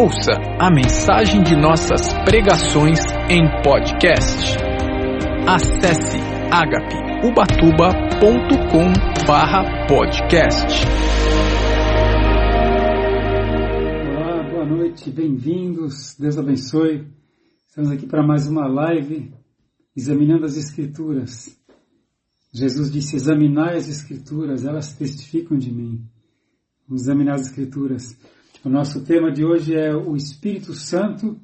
Ouça 0.00 0.30
a 0.60 0.70
mensagem 0.70 1.42
de 1.42 1.56
nossas 1.56 2.12
pregações 2.24 3.00
em 3.28 3.42
podcast. 3.64 4.56
Acesse 5.44 6.18
agapeubatuba.com 6.52 8.92
barra 9.26 9.88
podcast. 9.88 10.68
Olá, 14.16 14.48
boa 14.48 14.64
noite, 14.64 15.10
bem-vindos, 15.10 16.14
Deus 16.16 16.38
abençoe. 16.38 17.04
Estamos 17.66 17.90
aqui 17.90 18.06
para 18.06 18.24
mais 18.24 18.46
uma 18.46 18.68
live 18.68 19.34
examinando 19.96 20.44
as 20.44 20.56
Escrituras. 20.56 21.58
Jesus 22.52 22.92
disse: 22.92 23.16
Examinai 23.16 23.76
as 23.76 23.88
Escrituras, 23.88 24.64
elas 24.64 24.92
testificam 24.92 25.58
de 25.58 25.72
mim. 25.72 26.04
Vamos 26.86 27.02
examinar 27.02 27.34
as 27.34 27.48
Escrituras. 27.48 28.16
O 28.68 28.70
nosso 28.70 29.02
tema 29.02 29.32
de 29.32 29.46
hoje 29.46 29.74
é 29.74 29.96
o 29.96 30.14
Espírito 30.14 30.74
Santo 30.74 31.40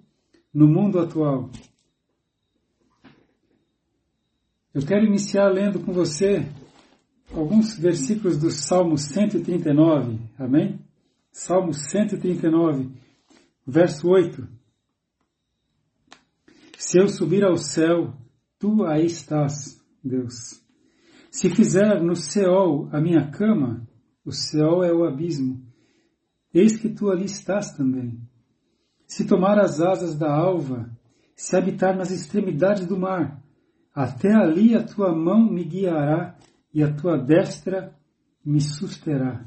no 0.52 0.68
mundo 0.68 0.98
atual. 0.98 1.48
Eu 4.74 4.84
quero 4.84 5.06
iniciar 5.06 5.48
lendo 5.48 5.80
com 5.80 5.90
você 5.90 6.46
alguns 7.32 7.78
versículos 7.78 8.38
do 8.38 8.50
Salmo 8.50 8.98
139. 8.98 10.18
Amém? 10.38 10.78
Salmo 11.32 11.72
139, 11.72 12.90
verso 13.66 14.06
8. 14.06 14.46
Se 16.76 16.98
eu 16.98 17.08
subir 17.08 17.42
ao 17.42 17.56
céu, 17.56 18.12
tu 18.58 18.84
aí 18.84 19.06
estás, 19.06 19.82
Deus. 20.04 20.62
Se 21.30 21.48
fizer 21.48 22.02
no 22.02 22.14
céu 22.14 22.86
a 22.92 23.00
minha 23.00 23.30
cama, 23.30 23.88
o 24.26 24.30
céu 24.30 24.84
é 24.84 24.92
o 24.92 25.04
abismo 25.04 25.72
eis 26.54 26.76
que 26.76 26.88
tu 26.88 27.10
ali 27.10 27.24
estás 27.24 27.72
também. 27.72 28.20
Se 29.06 29.26
tomar 29.26 29.58
as 29.58 29.80
asas 29.80 30.16
da 30.16 30.32
alva, 30.32 30.90
se 31.34 31.56
habitar 31.56 31.96
nas 31.96 32.10
extremidades 32.10 32.86
do 32.86 32.96
mar, 32.96 33.42
até 33.94 34.32
ali 34.32 34.74
a 34.74 34.82
tua 34.82 35.14
mão 35.14 35.50
me 35.50 35.64
guiará 35.64 36.36
e 36.72 36.82
a 36.82 36.92
tua 36.92 37.18
destra 37.18 37.94
me 38.44 38.60
susterá. 38.60 39.44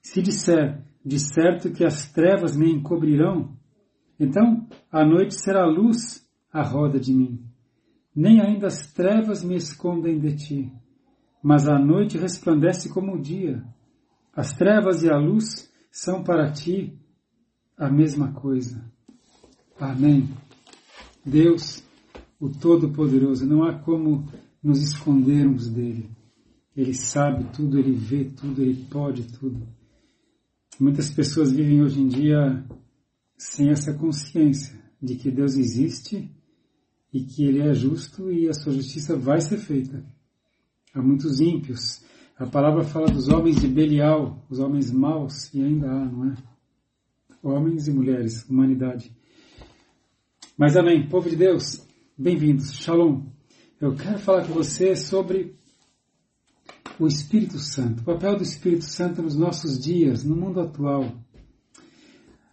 Se 0.00 0.22
disser, 0.22 0.82
de 1.04 1.18
certo 1.18 1.70
que 1.70 1.84
as 1.84 2.10
trevas 2.10 2.56
me 2.56 2.70
encobrirão, 2.72 3.56
então 4.18 4.66
a 4.90 5.04
noite 5.04 5.34
será 5.34 5.66
luz 5.66 6.26
à 6.52 6.62
roda 6.62 6.98
de 6.98 7.12
mim. 7.12 7.44
Nem 8.14 8.40
ainda 8.40 8.66
as 8.68 8.92
trevas 8.92 9.44
me 9.44 9.56
escondem 9.56 10.18
de 10.18 10.34
ti, 10.34 10.72
mas 11.42 11.68
a 11.68 11.78
noite 11.78 12.16
resplandece 12.16 12.88
como 12.88 13.14
o 13.14 13.20
dia. 13.20 13.62
As 14.34 14.52
trevas 14.54 15.02
e 15.02 15.10
a 15.10 15.16
luz 15.16 15.70
são 15.96 16.22
para 16.22 16.52
ti 16.52 16.92
a 17.74 17.90
mesma 17.90 18.30
coisa. 18.30 18.84
Amém. 19.80 20.28
Deus, 21.24 21.82
o 22.38 22.50
Todo-Poderoso, 22.50 23.46
não 23.46 23.64
há 23.64 23.78
como 23.78 24.30
nos 24.62 24.82
escondermos 24.82 25.70
dele. 25.70 26.10
Ele 26.76 26.92
sabe 26.92 27.44
tudo, 27.50 27.78
ele 27.78 27.92
vê 27.92 28.26
tudo, 28.26 28.60
ele 28.60 28.84
pode 28.90 29.24
tudo. 29.38 29.66
Muitas 30.78 31.10
pessoas 31.10 31.50
vivem 31.50 31.82
hoje 31.82 32.02
em 32.02 32.08
dia 32.08 32.62
sem 33.38 33.70
essa 33.70 33.94
consciência 33.94 34.78
de 35.00 35.16
que 35.16 35.30
Deus 35.30 35.56
existe 35.56 36.30
e 37.10 37.24
que 37.24 37.42
Ele 37.42 37.62
é 37.62 37.72
justo 37.72 38.30
e 38.30 38.50
a 38.50 38.52
sua 38.52 38.74
justiça 38.74 39.16
vai 39.16 39.40
ser 39.40 39.56
feita. 39.56 40.04
Há 40.92 41.00
muitos 41.00 41.40
ímpios 41.40 42.04
a 42.38 42.46
palavra 42.46 42.84
fala 42.84 43.06
dos 43.06 43.28
homens 43.28 43.58
de 43.58 43.66
Belial, 43.66 44.44
os 44.50 44.58
homens 44.58 44.92
maus, 44.92 45.52
e 45.54 45.62
ainda 45.62 45.90
há, 45.90 46.04
não 46.04 46.32
é? 46.32 46.36
Homens 47.42 47.88
e 47.88 47.92
mulheres, 47.92 48.46
humanidade. 48.46 49.10
Mas 50.56 50.76
amém, 50.76 51.08
povo 51.08 51.30
de 51.30 51.36
Deus, 51.36 51.86
bem-vindos, 52.16 52.74
shalom. 52.74 53.22
Eu 53.80 53.94
quero 53.94 54.18
falar 54.18 54.46
com 54.46 54.52
você 54.52 54.94
sobre 54.94 55.56
o 56.98 57.06
Espírito 57.06 57.58
Santo, 57.58 58.02
o 58.02 58.04
papel 58.04 58.36
do 58.36 58.42
Espírito 58.42 58.84
Santo 58.84 59.22
nos 59.22 59.34
nossos 59.34 59.78
dias, 59.78 60.22
no 60.22 60.36
mundo 60.36 60.60
atual. 60.60 61.10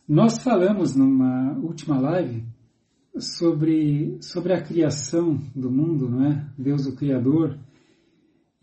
Nós 0.07 0.37
falamos 0.37 0.95
numa 0.95 1.57
última 1.57 1.99
live 1.99 2.45
sobre, 3.17 4.17
sobre 4.21 4.53
a 4.53 4.61
criação 4.61 5.41
do 5.53 5.69
mundo, 5.69 6.09
não 6.09 6.25
é? 6.25 6.49
Deus 6.57 6.85
o 6.85 6.95
Criador 6.95 7.57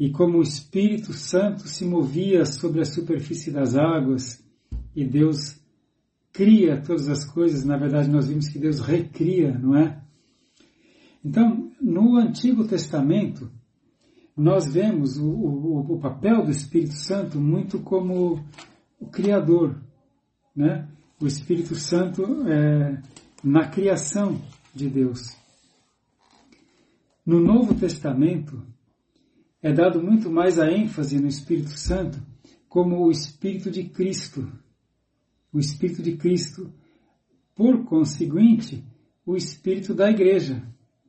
e 0.00 0.08
como 0.08 0.38
o 0.38 0.42
Espírito 0.42 1.12
Santo 1.12 1.68
se 1.68 1.84
movia 1.84 2.46
sobre 2.46 2.80
a 2.80 2.86
superfície 2.86 3.50
das 3.50 3.76
águas 3.76 4.42
e 4.96 5.04
Deus 5.04 5.60
cria 6.32 6.80
todas 6.80 7.06
as 7.06 7.22
coisas, 7.22 7.64
na 7.64 7.76
verdade 7.76 8.08
nós 8.08 8.26
vimos 8.26 8.48
que 8.48 8.58
Deus 8.58 8.80
recria, 8.80 9.52
não 9.58 9.76
é? 9.76 10.00
Então, 11.22 11.70
no 11.78 12.16
Antigo 12.16 12.66
Testamento, 12.66 13.50
nós 14.34 14.72
vemos 14.72 15.18
o, 15.18 15.28
o, 15.28 15.92
o 15.92 16.00
papel 16.00 16.46
do 16.46 16.50
Espírito 16.50 16.94
Santo 16.94 17.38
muito 17.38 17.78
como 17.80 18.42
o 18.98 19.06
Criador, 19.06 19.78
né? 20.56 20.88
O 21.20 21.26
Espírito 21.26 21.74
Santo 21.74 22.24
é, 22.48 23.02
na 23.44 23.68
criação 23.68 24.40
de 24.74 24.88
Deus. 24.88 25.36
No 27.26 27.38
Novo 27.38 27.74
Testamento, 27.74 28.62
é 29.62 29.72
dado 29.72 30.02
muito 30.02 30.30
mais 30.30 30.58
a 30.58 30.70
ênfase 30.70 31.20
no 31.20 31.28
Espírito 31.28 31.70
Santo 31.70 32.20
como 32.68 33.04
o 33.04 33.10
Espírito 33.10 33.70
de 33.70 33.84
Cristo. 33.84 34.50
O 35.52 35.58
Espírito 35.58 36.02
de 36.02 36.16
Cristo, 36.16 36.72
por 37.54 37.84
conseguinte, 37.84 38.84
o 39.26 39.36
Espírito 39.36 39.92
da 39.92 40.08
Igreja, 40.08 40.62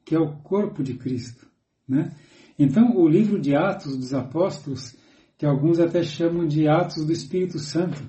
que 0.03 0.16
é 0.16 0.19
o 0.19 0.34
corpo 0.40 0.84
de 0.84 0.95
Cristo. 0.95 1.47
Né? 1.88 2.11
Então, 2.57 2.97
o 2.97 3.07
livro 3.07 3.40
de 3.40 3.56
Atos 3.56 3.95
dos 3.95 4.13
Apóstolos, 4.13 4.95
que 5.38 5.45
alguns 5.45 5.79
até 5.79 6.03
chamam 6.03 6.45
de 6.45 6.67
Atos 6.67 7.06
do 7.06 7.11
Espírito 7.11 7.59
Santo, 7.59 8.01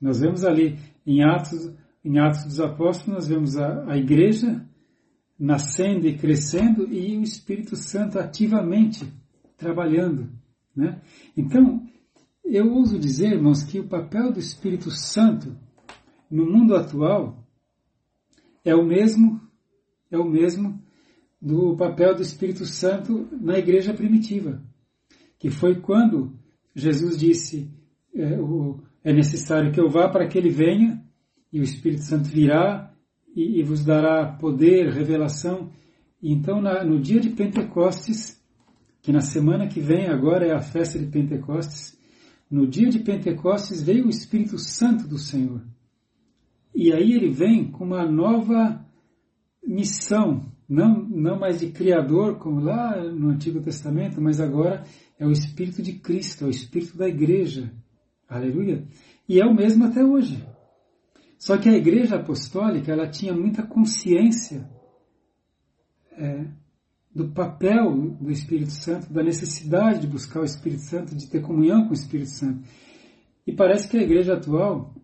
nós 0.00 0.20
vemos 0.20 0.44
ali 0.44 0.78
em 1.06 1.24
Atos, 1.24 1.72
em 2.04 2.18
Atos 2.18 2.44
dos 2.44 2.60
Apóstolos, 2.60 3.14
nós 3.14 3.26
vemos 3.26 3.56
a, 3.56 3.90
a 3.90 3.96
Igreja 3.96 4.64
nascendo 5.38 6.06
e 6.06 6.16
crescendo 6.16 6.86
e 6.92 7.16
o 7.16 7.22
Espírito 7.22 7.74
Santo 7.74 8.18
ativamente 8.18 9.04
trabalhando. 9.62 10.28
Né? 10.74 11.00
Então, 11.36 11.86
eu 12.44 12.72
ouso 12.72 12.98
dizer, 12.98 13.32
irmãos, 13.32 13.62
que 13.62 13.78
o 13.78 13.88
papel 13.88 14.32
do 14.32 14.40
Espírito 14.40 14.90
Santo 14.90 15.56
no 16.30 16.44
mundo 16.44 16.74
atual 16.74 17.46
é 18.64 18.74
o 18.74 18.84
mesmo, 18.84 19.40
é 20.10 20.18
o 20.18 20.28
mesmo 20.28 20.82
do 21.40 21.76
papel 21.76 22.14
do 22.14 22.22
Espírito 22.22 22.66
Santo 22.66 23.28
na 23.32 23.58
igreja 23.58 23.94
primitiva, 23.94 24.62
que 25.38 25.50
foi 25.50 25.80
quando 25.80 26.32
Jesus 26.74 27.16
disse 27.16 27.70
é, 28.14 28.38
é 29.04 29.12
necessário 29.12 29.72
que 29.72 29.80
eu 29.80 29.88
vá 29.88 30.08
para 30.08 30.26
que 30.26 30.38
ele 30.38 30.50
venha 30.50 31.02
e 31.52 31.60
o 31.60 31.64
Espírito 31.64 32.02
Santo 32.02 32.28
virá 32.28 32.92
e, 33.34 33.60
e 33.60 33.62
vos 33.62 33.84
dará 33.84 34.26
poder, 34.26 34.92
revelação. 34.92 35.70
Então, 36.22 36.60
na, 36.60 36.84
no 36.84 37.00
dia 37.00 37.20
de 37.20 37.30
Pentecostes, 37.30 38.41
que 39.02 39.10
na 39.10 39.20
semana 39.20 39.66
que 39.66 39.80
vem 39.80 40.06
agora 40.06 40.46
é 40.46 40.54
a 40.54 40.60
festa 40.60 40.96
de 40.96 41.06
Pentecostes. 41.06 41.98
No 42.48 42.66
dia 42.66 42.88
de 42.88 43.00
Pentecostes 43.00 43.82
veio 43.82 44.06
o 44.06 44.10
Espírito 44.10 44.56
Santo 44.58 45.08
do 45.08 45.18
Senhor. 45.18 45.60
E 46.72 46.92
aí 46.92 47.12
ele 47.12 47.28
vem 47.28 47.70
com 47.70 47.84
uma 47.84 48.06
nova 48.06 48.86
missão, 49.66 50.46
não, 50.68 51.04
não 51.08 51.38
mais 51.38 51.60
de 51.60 51.70
Criador, 51.70 52.38
como 52.38 52.60
lá 52.60 53.02
no 53.02 53.28
Antigo 53.28 53.60
Testamento, 53.60 54.20
mas 54.20 54.40
agora 54.40 54.84
é 55.18 55.26
o 55.26 55.32
Espírito 55.32 55.82
de 55.82 55.94
Cristo, 55.94 56.44
é 56.44 56.46
o 56.46 56.50
Espírito 56.50 56.96
da 56.96 57.08
Igreja. 57.08 57.72
Aleluia! 58.28 58.86
E 59.28 59.40
é 59.40 59.44
o 59.44 59.54
mesmo 59.54 59.84
até 59.84 60.04
hoje. 60.04 60.46
Só 61.38 61.58
que 61.58 61.68
a 61.68 61.76
Igreja 61.76 62.16
Apostólica 62.16 62.92
ela 62.92 63.08
tinha 63.08 63.34
muita 63.34 63.64
consciência 63.64 64.70
é, 66.12 66.46
do 67.14 67.28
papel 67.28 68.16
do 68.20 68.30
Espírito 68.30 68.70
Santo, 68.70 69.12
da 69.12 69.22
necessidade 69.22 70.00
de 70.00 70.06
buscar 70.06 70.40
o 70.40 70.44
Espírito 70.44 70.82
Santo, 70.82 71.14
de 71.14 71.28
ter 71.28 71.42
comunhão 71.42 71.84
com 71.84 71.90
o 71.90 71.94
Espírito 71.94 72.30
Santo. 72.30 72.66
E 73.46 73.52
parece 73.52 73.88
que 73.88 73.98
a 73.98 74.02
igreja 74.02 74.34
atual 74.34 74.94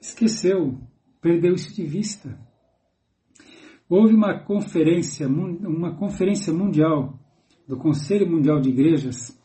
esqueceu, 0.00 0.78
perdeu 1.20 1.54
isso 1.54 1.74
de 1.74 1.84
vista. 1.84 2.38
Houve 3.88 4.14
uma 4.14 4.38
conferência, 4.40 5.28
uma 5.28 5.94
conferência 5.96 6.52
mundial 6.52 7.18
do 7.66 7.76
Conselho 7.76 8.28
Mundial 8.28 8.60
de 8.60 8.70
Igrejas. 8.70 9.38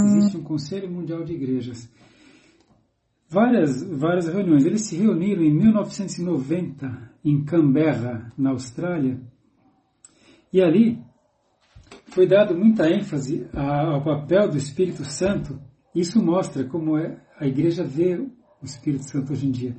Existe 0.00 0.36
um 0.36 0.42
Conselho 0.42 0.90
Mundial 0.90 1.24
de 1.24 1.32
Igrejas. 1.32 1.90
Várias, 3.28 3.82
várias 3.82 4.28
reuniões. 4.28 4.66
Eles 4.66 4.82
se 4.82 4.96
reuniram 4.96 5.42
em 5.42 5.54
1990 5.54 7.12
em 7.24 7.44
Canberra, 7.44 8.32
na 8.36 8.50
Austrália, 8.50 9.20
e 10.52 10.60
ali 10.60 10.98
foi 12.06 12.26
dado 12.26 12.56
muita 12.56 12.88
ênfase 12.90 13.48
ao 13.54 14.02
papel 14.02 14.48
do 14.50 14.56
Espírito 14.56 15.04
Santo. 15.04 15.58
Isso 15.94 16.22
mostra 16.22 16.64
como 16.64 16.98
é, 16.98 17.18
a 17.38 17.46
igreja 17.46 17.82
vê 17.84 18.16
o 18.16 18.64
Espírito 18.64 19.08
Santo 19.08 19.32
hoje 19.32 19.46
em 19.46 19.50
dia. 19.50 19.76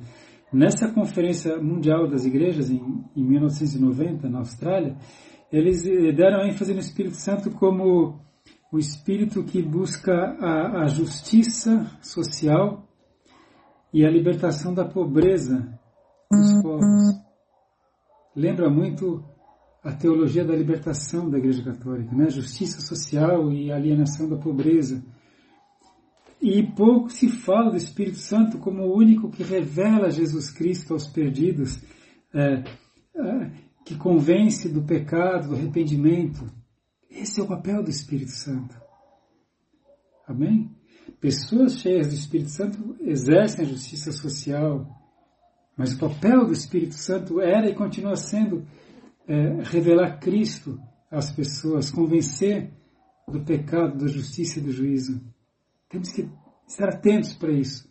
Nessa 0.52 0.92
Conferência 0.92 1.56
Mundial 1.60 2.08
das 2.08 2.24
Igrejas, 2.24 2.70
em, 2.70 3.04
em 3.16 3.24
1990, 3.24 4.28
na 4.28 4.38
Austrália, 4.38 4.96
eles 5.50 5.82
deram 6.16 6.46
ênfase 6.46 6.72
no 6.72 6.80
Espírito 6.80 7.16
Santo 7.16 7.50
como 7.50 8.20
o 8.72 8.78
Espírito 8.78 9.44
que 9.44 9.62
busca 9.62 10.12
a, 10.40 10.82
a 10.82 10.86
justiça 10.86 11.86
social 12.02 12.84
e 13.92 14.04
a 14.04 14.10
libertação 14.10 14.74
da 14.74 14.84
pobreza 14.84 15.78
dos 16.30 16.62
povos. 16.62 17.14
Lembra 18.34 18.68
muito 18.68 19.24
a 19.84 19.92
teologia 19.92 20.42
da 20.42 20.56
libertação 20.56 21.28
da 21.28 21.36
Igreja 21.36 21.62
Católica, 21.62 22.16
né? 22.16 22.30
Justiça 22.30 22.80
social 22.80 23.52
e 23.52 23.70
alienação 23.70 24.26
da 24.26 24.36
pobreza. 24.36 25.04
E 26.40 26.62
pouco 26.62 27.10
se 27.10 27.28
fala 27.28 27.70
do 27.70 27.76
Espírito 27.76 28.16
Santo 28.16 28.58
como 28.58 28.82
o 28.82 28.96
único 28.96 29.30
que 29.30 29.42
revela 29.42 30.10
Jesus 30.10 30.50
Cristo 30.50 30.94
aos 30.94 31.06
perdidos, 31.06 31.82
é, 32.32 32.64
é, 33.14 33.50
que 33.84 33.94
convence 33.94 34.70
do 34.70 34.82
pecado, 34.82 35.48
do 35.48 35.54
arrependimento. 35.54 36.50
Esse 37.10 37.38
é 37.38 37.42
o 37.42 37.46
papel 37.46 37.82
do 37.82 37.90
Espírito 37.90 38.32
Santo. 38.32 38.74
Amém? 40.26 40.70
Pessoas 41.20 41.78
cheias 41.78 42.08
do 42.08 42.14
Espírito 42.14 42.50
Santo 42.50 42.96
exercem 43.00 43.64
a 43.64 43.68
justiça 43.68 44.12
social, 44.12 44.88
mas 45.76 45.92
o 45.92 45.98
papel 45.98 46.46
do 46.46 46.52
Espírito 46.52 46.94
Santo 46.94 47.40
era 47.40 47.68
e 47.68 47.74
continua 47.74 48.16
sendo 48.16 48.66
é, 49.26 49.62
revelar 49.62 50.18
Cristo 50.18 50.78
às 51.10 51.32
pessoas, 51.32 51.90
convencer 51.90 52.72
do 53.28 53.42
pecado, 53.44 53.98
da 53.98 54.06
justiça 54.06 54.58
e 54.58 54.62
do 54.62 54.72
juízo. 54.72 55.20
Temos 55.88 56.10
que 56.12 56.28
estar 56.66 56.88
atentos 56.88 57.34
para 57.34 57.52
isso. 57.52 57.88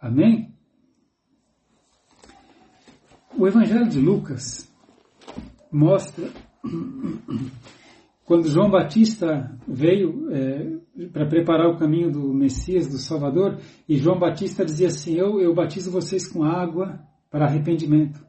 Amém? 0.00 0.54
O 3.36 3.46
Evangelho 3.46 3.88
de 3.88 4.00
Lucas 4.00 4.72
mostra 5.70 6.30
quando 8.24 8.48
João 8.48 8.70
Batista 8.70 9.58
veio 9.66 10.30
é, 10.30 11.06
para 11.12 11.26
preparar 11.26 11.68
o 11.68 11.76
caminho 11.76 12.10
do 12.10 12.32
Messias, 12.32 12.86
do 12.86 12.98
Salvador, 12.98 13.58
e 13.88 13.96
João 13.96 14.18
Batista 14.18 14.64
dizia 14.64 14.86
assim: 14.86 15.14
eu, 15.14 15.40
eu 15.40 15.54
batizo 15.54 15.90
vocês 15.90 16.26
com 16.26 16.44
água 16.44 17.00
para 17.30 17.46
arrependimento. 17.46 18.24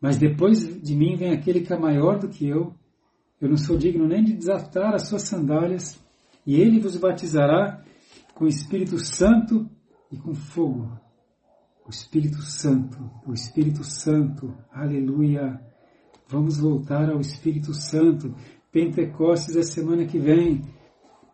Mas 0.00 0.16
depois 0.16 0.80
de 0.80 0.94
mim 0.94 1.16
vem 1.16 1.32
aquele 1.32 1.60
que 1.60 1.72
é 1.72 1.78
maior 1.78 2.18
do 2.18 2.28
que 2.28 2.46
eu. 2.46 2.74
Eu 3.40 3.48
não 3.48 3.56
sou 3.56 3.76
digno 3.76 4.06
nem 4.06 4.22
de 4.22 4.32
desatar 4.32 4.94
as 4.94 5.08
suas 5.08 5.22
sandálias, 5.22 5.98
e 6.46 6.60
ele 6.60 6.80
vos 6.80 6.96
batizará 6.96 7.82
com 8.34 8.44
o 8.44 8.48
Espírito 8.48 8.98
Santo 8.98 9.68
e 10.10 10.16
com 10.16 10.34
fogo. 10.34 10.98
O 11.86 11.90
Espírito 11.90 12.42
Santo, 12.42 12.98
o 13.26 13.32
Espírito 13.32 13.82
Santo, 13.82 14.54
aleluia. 14.70 15.60
Vamos 16.28 16.58
voltar 16.58 17.10
ao 17.10 17.20
Espírito 17.20 17.72
Santo. 17.72 18.34
Pentecostes 18.70 19.56
é 19.56 19.62
semana 19.62 20.04
que 20.04 20.18
vem. 20.18 20.62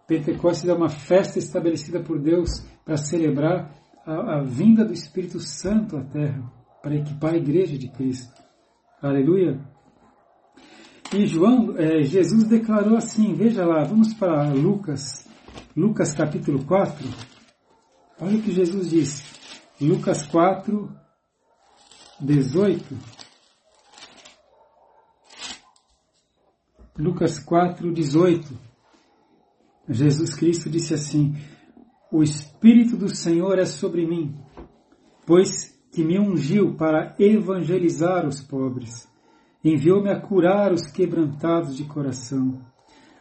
Pentecostes 0.06 0.68
é 0.68 0.72
uma 0.72 0.88
festa 0.88 1.38
estabelecida 1.38 2.00
por 2.00 2.20
Deus 2.20 2.60
para 2.84 2.96
celebrar 2.96 3.74
a, 4.06 4.38
a 4.38 4.42
vinda 4.42 4.84
do 4.84 4.92
Espírito 4.92 5.40
Santo 5.40 5.96
à 5.96 6.04
Terra, 6.04 6.52
para 6.82 6.94
equipar 6.94 7.34
a 7.34 7.38
igreja 7.38 7.76
de 7.76 7.88
Cristo. 7.88 8.43
Aleluia. 9.04 9.60
E 11.14 11.26
João, 11.26 11.76
é, 11.76 12.02
Jesus 12.02 12.44
declarou 12.44 12.96
assim, 12.96 13.34
veja 13.34 13.62
lá, 13.62 13.84
vamos 13.84 14.14
para 14.14 14.50
Lucas 14.54 15.28
Lucas 15.76 16.14
capítulo 16.14 16.64
4, 16.64 17.06
olha 18.18 18.38
o 18.38 18.42
que 18.42 18.50
Jesus 18.50 18.88
diz. 18.88 19.22
Lucas 19.78 20.24
4, 20.24 20.90
18. 22.18 22.96
Lucas 26.96 27.38
4, 27.40 27.92
18. 27.92 28.58
Jesus 29.86 30.34
Cristo 30.34 30.70
disse 30.70 30.94
assim: 30.94 31.36
O 32.10 32.22
Espírito 32.22 32.96
do 32.96 33.14
Senhor 33.14 33.58
é 33.58 33.66
sobre 33.66 34.06
mim, 34.06 34.34
pois 35.26 35.73
que 35.94 36.04
me 36.04 36.18
ungiu 36.18 36.74
para 36.74 37.14
evangelizar 37.18 38.26
os 38.26 38.40
pobres, 38.40 39.08
enviou-me 39.64 40.10
a 40.10 40.20
curar 40.20 40.72
os 40.72 40.86
quebrantados 40.86 41.76
de 41.76 41.84
coração 41.84 42.60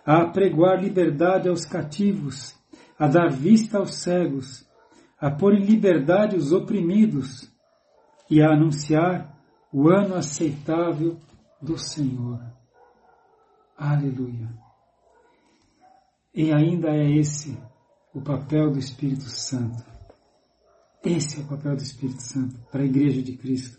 a 0.05 0.25
pregoar 0.25 0.81
liberdade 0.81 1.47
aos 1.47 1.65
cativos, 1.65 2.55
a 2.99 3.07
dar 3.07 3.29
vista 3.29 3.77
aos 3.77 3.95
cegos, 3.95 4.67
a 5.19 5.31
pôr 5.31 5.53
em 5.53 5.63
liberdade 5.63 6.35
os 6.35 6.51
oprimidos 6.51 7.49
e 8.29 8.41
a 8.41 8.51
anunciar 8.51 9.33
o 9.71 9.89
ano 9.89 10.15
aceitável 10.15 11.17
do 11.61 11.77
Senhor. 11.77 12.41
Aleluia. 13.77 14.49
E 16.35 16.51
ainda 16.51 16.89
é 16.89 17.17
esse 17.17 17.57
o 18.13 18.21
papel 18.21 18.71
do 18.71 18.79
Espírito 18.79 19.23
Santo. 19.23 19.92
Esse 21.05 21.39
é 21.39 21.43
o 21.43 21.47
papel 21.47 21.75
do 21.75 21.83
Espírito 21.83 22.21
Santo 22.21 22.55
para 22.71 22.81
a 22.81 22.85
Igreja 22.85 23.21
de 23.21 23.35
Cristo. 23.35 23.77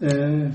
É, 0.00 0.50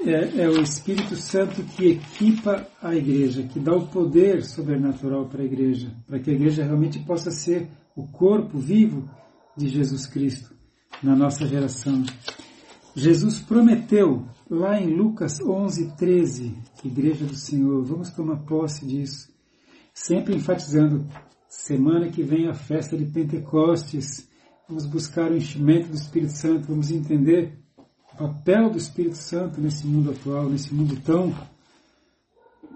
é, 0.00 0.42
é, 0.42 0.48
o 0.48 0.62
Espírito 0.62 1.14
Santo 1.16 1.62
que 1.62 1.86
equipa 1.90 2.66
a 2.80 2.94
igreja, 2.94 3.42
que 3.42 3.60
dá 3.60 3.74
o 3.74 3.88
poder 3.88 4.42
sobrenatural 4.42 5.26
para 5.28 5.42
a 5.42 5.44
igreja, 5.44 5.92
para 6.06 6.18
que 6.18 6.30
a 6.30 6.32
igreja 6.32 6.64
realmente 6.64 6.98
possa 7.00 7.30
ser 7.30 7.68
o 7.94 8.06
corpo 8.06 8.58
vivo 8.58 9.08
de 9.56 9.68
Jesus 9.68 10.06
Cristo 10.06 10.54
na 11.02 11.14
nossa 11.14 11.46
geração. 11.46 12.02
Jesus 12.94 13.38
prometeu 13.40 14.26
lá 14.48 14.80
em 14.80 14.94
Lucas 14.94 15.40
11, 15.40 15.96
13, 15.96 16.56
Igreja 16.84 17.26
do 17.26 17.34
Senhor, 17.34 17.84
vamos 17.84 18.10
tomar 18.10 18.38
posse 18.38 18.86
disso, 18.86 19.28
sempre 19.92 20.34
enfatizando, 20.34 21.06
semana 21.48 22.10
que 22.10 22.22
vem 22.22 22.48
a 22.48 22.54
festa 22.54 22.96
de 22.96 23.06
Pentecostes, 23.06 24.28
vamos 24.68 24.86
buscar 24.86 25.30
o 25.30 25.36
enchimento 25.36 25.88
do 25.88 25.94
Espírito 25.94 26.32
Santo, 26.32 26.68
vamos 26.68 26.90
entender 26.90 27.58
papel 28.18 28.70
do 28.70 28.76
Espírito 28.76 29.16
Santo 29.16 29.60
nesse 29.60 29.86
mundo 29.86 30.10
atual, 30.10 30.48
nesse 30.48 30.74
mundo 30.74 31.00
tão 31.00 31.32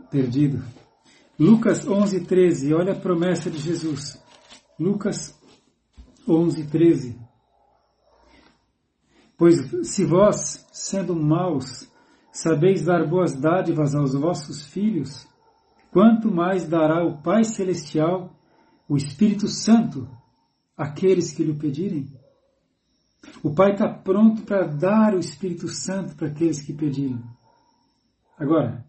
perdido. 0.09 0.63
Lucas 1.39 1.87
11, 1.87 2.21
13, 2.21 2.73
olha 2.73 2.93
a 2.93 2.99
promessa 2.99 3.51
de 3.51 3.59
Jesus. 3.59 4.23
Lucas 4.79 5.37
11, 6.29 6.67
13. 6.69 7.19
Pois 9.37 9.57
se 9.89 10.05
vós, 10.05 10.65
sendo 10.73 11.17
maus, 11.17 11.89
sabeis 12.31 12.85
dar 12.85 13.05
boas 13.09 13.35
dádivas 13.35 13.95
aos 13.95 14.15
vossos 14.15 14.65
filhos, 14.67 15.27
quanto 15.91 16.31
mais 16.31 16.69
dará 16.69 17.05
o 17.05 17.21
Pai 17.21 17.43
Celestial, 17.43 18.31
o 18.93 18.97
Espírito 18.99 19.49
Santo, 19.49 20.07
àqueles 20.77 21.33
que 21.33 21.43
lhe 21.43 21.55
pedirem? 21.55 22.13
O 23.43 23.55
Pai 23.55 23.73
está 23.73 23.89
pronto 23.89 24.43
para 24.43 24.67
dar 24.67 25.15
o 25.15 25.19
Espírito 25.19 25.67
Santo 25.67 26.15
para 26.15 26.29
aqueles 26.29 26.61
que 26.61 26.75
pedirem. 26.75 27.19
Agora, 28.37 28.85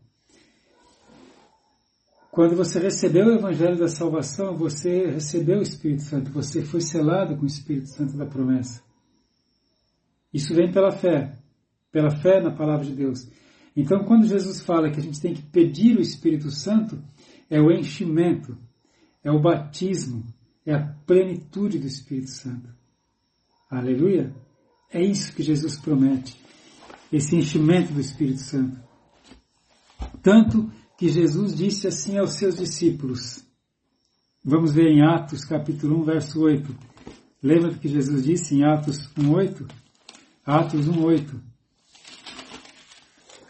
quando 2.29 2.53
você 2.53 2.79
recebeu 2.79 3.27
o 3.27 3.33
Evangelho 3.33 3.77
da 3.77 3.87
Salvação, 3.87 4.57
você 4.57 5.05
recebeu 5.05 5.59
o 5.59 5.63
Espírito 5.63 6.01
Santo, 6.01 6.33
você 6.33 6.65
foi 6.65 6.81
selado 6.81 7.37
com 7.37 7.43
o 7.43 7.47
Espírito 7.47 7.87
Santo 7.87 8.17
da 8.17 8.25
promessa. 8.25 8.83
Isso 10.33 10.53
vem 10.53 10.69
pela 10.69 10.91
fé, 10.91 11.39
pela 11.93 12.09
fé 12.09 12.41
na 12.41 12.51
palavra 12.51 12.85
de 12.85 12.93
Deus. 12.93 13.25
Então, 13.73 14.03
quando 14.03 14.27
Jesus 14.27 14.61
fala 14.61 14.91
que 14.91 14.99
a 14.99 15.03
gente 15.03 15.21
tem 15.21 15.33
que 15.33 15.43
pedir 15.43 15.95
o 15.95 16.01
Espírito 16.01 16.51
Santo, 16.51 17.01
é 17.49 17.61
o 17.61 17.71
enchimento, 17.71 18.57
é 19.23 19.31
o 19.31 19.39
batismo, 19.39 20.25
é 20.65 20.73
a 20.73 20.85
plenitude 21.05 21.79
do 21.79 21.87
Espírito 21.87 22.29
Santo. 22.29 22.69
Aleluia! 23.69 24.35
É 24.91 25.01
isso 25.01 25.33
que 25.33 25.41
Jesus 25.41 25.77
promete, 25.77 26.39
esse 27.11 27.35
enchimento 27.35 27.93
do 27.93 27.99
Espírito 27.99 28.41
Santo. 28.41 28.77
Tanto 30.21 30.71
que 30.97 31.09
Jesus 31.09 31.55
disse 31.55 31.87
assim 31.87 32.17
aos 32.17 32.33
seus 32.33 32.57
discípulos. 32.57 33.43
Vamos 34.43 34.73
ver 34.73 34.87
em 34.87 35.01
Atos 35.01 35.45
capítulo 35.45 36.01
1, 36.01 36.03
verso 36.03 36.41
8. 36.41 36.75
Lembra 37.41 37.71
do 37.71 37.79
que 37.79 37.87
Jesus 37.87 38.23
disse 38.23 38.55
em 38.55 38.63
Atos 38.63 39.09
1,8? 39.17 39.67
Atos 40.45 40.87
1,8. 40.87 41.41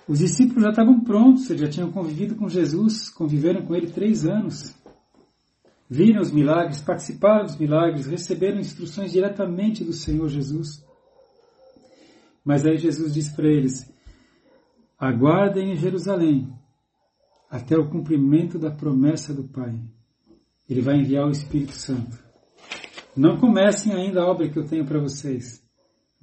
Os 0.07 0.19
discípulos 0.19 0.63
já 0.63 0.69
estavam 0.69 1.01
prontos, 1.01 1.47
já 1.47 1.67
tinham 1.67 1.91
convivido 1.91 2.35
com 2.35 2.47
Jesus, 2.47 3.09
conviveram 3.09 3.65
com 3.65 3.75
ele 3.75 3.87
três 3.87 4.25
anos 4.25 4.73
viram 5.89 6.21
os 6.21 6.31
milagres, 6.31 6.81
participaram 6.81 7.45
dos 7.45 7.57
milagres, 7.57 8.07
receberam 8.07 8.59
instruções 8.59 9.11
diretamente 9.11 9.83
do 9.83 9.93
Senhor 9.93 10.27
Jesus. 10.29 10.83
Mas 12.43 12.65
aí 12.65 12.77
Jesus 12.77 13.13
disse 13.13 13.35
para 13.35 13.47
eles: 13.47 13.89
aguardem 14.99 15.71
em 15.71 15.75
Jerusalém 15.75 16.53
até 17.49 17.77
o 17.77 17.89
cumprimento 17.89 18.57
da 18.57 18.71
promessa 18.71 19.33
do 19.33 19.43
Pai. 19.43 19.79
Ele 20.69 20.81
vai 20.81 20.97
enviar 20.97 21.27
o 21.27 21.31
Espírito 21.31 21.73
Santo. 21.73 22.17
Não 23.15 23.37
comecem 23.37 23.93
ainda 23.93 24.21
a 24.21 24.25
obra 24.25 24.49
que 24.49 24.57
eu 24.57 24.65
tenho 24.65 24.85
para 24.85 24.99
vocês. 24.99 25.62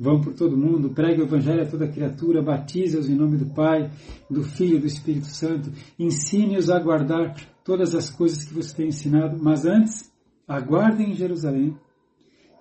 Vão 0.00 0.18
por 0.18 0.32
todo 0.32 0.56
mundo, 0.56 0.94
pregue 0.94 1.20
o 1.20 1.24
Evangelho 1.24 1.62
a 1.62 1.66
toda 1.66 1.86
criatura, 1.86 2.40
batize-os 2.40 3.10
em 3.10 3.14
nome 3.14 3.36
do 3.36 3.44
Pai, 3.52 3.90
do 4.30 4.42
Filho 4.42 4.78
e 4.78 4.80
do 4.80 4.86
Espírito 4.86 5.26
Santo, 5.26 5.70
ensine-os 5.98 6.70
a 6.70 6.80
guardar 6.80 7.36
todas 7.62 7.94
as 7.94 8.08
coisas 8.08 8.42
que 8.42 8.54
você 8.54 8.74
tem 8.74 8.88
ensinado, 8.88 9.38
mas 9.38 9.66
antes, 9.66 10.10
aguardem 10.48 11.10
em 11.10 11.14
Jerusalém, 11.14 11.76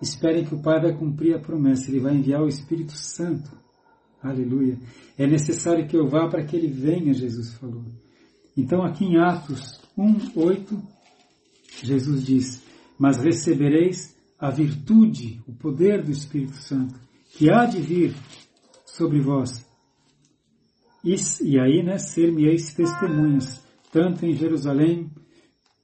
esperem 0.01 0.43
que 0.43 0.53
o 0.53 0.62
Pai 0.62 0.81
vai 0.81 0.93
cumprir 0.93 1.34
a 1.34 1.39
promessa, 1.39 1.89
Ele 1.89 2.01
vai 2.01 2.13
enviar 2.13 2.41
o 2.41 2.48
Espírito 2.50 2.91
Santo. 2.91 3.50
Aleluia. 4.22 4.77
É 5.17 5.25
necessário 5.25 5.88
que 5.88 5.96
eu 5.96 6.10
vá 6.10 6.27
para 6.27 6.43
que 6.43 6.58
Ele 6.58 6.67
venha, 6.67 7.13
Jesus 7.13 7.53
falou. 7.53 7.86
Então 8.58 8.84
aqui 8.84 9.05
em 9.05 9.17
Atos 9.17 9.79
1, 9.98 10.31
8, 10.36 10.77
Jesus 11.84 12.25
diz, 12.25 12.62
mas 12.98 13.24
recebereis 13.24 14.13
a 14.38 14.50
virtude, 14.50 15.41
o 15.48 15.53
poder 15.53 16.03
do 16.03 16.12
Espírito 16.12 16.58
Santo, 16.58 17.08
que 17.29 17.50
há 17.51 17.65
de 17.65 17.81
vir 17.81 18.15
sobre 18.86 19.21
vós. 19.21 19.65
E, 21.03 21.15
e 21.41 21.59
aí, 21.59 21.83
né, 21.83 21.98
ser-me-eis 21.98 22.74
testemunhas, 22.74 23.63
tanto 23.91 24.25
em 24.25 24.33
Jerusalém, 24.33 25.09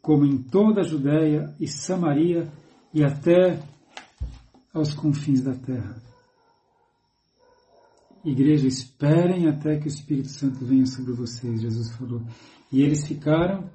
como 0.02 0.26
em 0.26 0.38
toda 0.38 0.82
a 0.82 0.84
Judéia 0.84 1.56
e 1.60 1.68
Samaria 1.68 2.52
e 2.94 3.04
até 3.04 3.60
aos 4.74 4.94
confins 4.94 5.42
da 5.42 5.54
terra. 5.54 6.02
Igreja, 8.24 8.68
esperem 8.68 9.48
até 9.48 9.78
que 9.78 9.86
o 9.86 9.88
Espírito 9.88 10.30
Santo 10.30 10.66
venha 10.66 10.86
sobre 10.86 11.14
vocês, 11.14 11.62
Jesus 11.62 11.92
falou. 11.96 12.22
E 12.72 12.82
eles 12.82 13.06
ficaram 13.06 13.70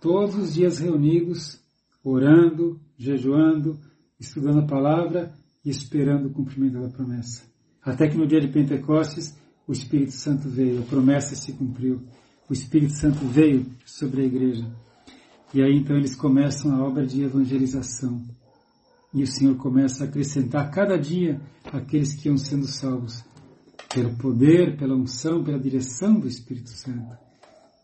todos 0.00 0.34
os 0.34 0.54
dias 0.54 0.78
reunidos, 0.78 1.60
orando, 2.04 2.80
jejuando, 2.98 3.78
estudando 4.18 4.60
a 4.60 4.66
palavra 4.66 5.32
e 5.64 5.70
esperando 5.70 6.26
o 6.26 6.32
cumprimento 6.32 6.80
da 6.80 6.88
promessa. 6.88 7.42
Até 7.82 8.08
que 8.08 8.16
no 8.16 8.26
dia 8.26 8.40
de 8.40 8.48
Pentecostes, 8.48 9.36
o 9.66 9.72
Espírito 9.72 10.12
Santo 10.12 10.48
veio, 10.48 10.80
a 10.80 10.84
promessa 10.84 11.34
se 11.34 11.52
cumpriu. 11.52 12.02
O 12.48 12.52
Espírito 12.52 12.94
Santo 12.94 13.18
veio 13.26 13.66
sobre 13.84 14.22
a 14.22 14.24
igreja. 14.24 14.66
E 15.54 15.62
aí 15.62 15.76
então 15.76 15.96
eles 15.96 16.14
começam 16.14 16.74
a 16.74 16.84
obra 16.84 17.06
de 17.06 17.22
evangelização. 17.22 18.22
E 19.14 19.22
o 19.22 19.26
Senhor 19.26 19.56
começa 19.56 20.04
a 20.04 20.08
acrescentar 20.08 20.70
cada 20.70 20.96
dia 20.96 21.40
aqueles 21.72 22.14
que 22.14 22.28
iam 22.28 22.36
sendo 22.36 22.66
salvos, 22.66 23.22
pelo 23.92 24.16
poder, 24.16 24.78
pela 24.78 24.94
unção, 24.94 25.44
pela 25.44 25.58
direção 25.58 26.18
do 26.18 26.26
Espírito 26.26 26.70
Santo. 26.70 27.16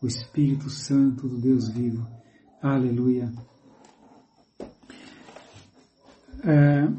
O 0.01 0.07
Espírito 0.07 0.69
Santo 0.69 1.27
do 1.27 1.37
Deus 1.37 1.69
vivo. 1.69 2.07
Aleluia. 2.61 3.31
É, 6.43 6.89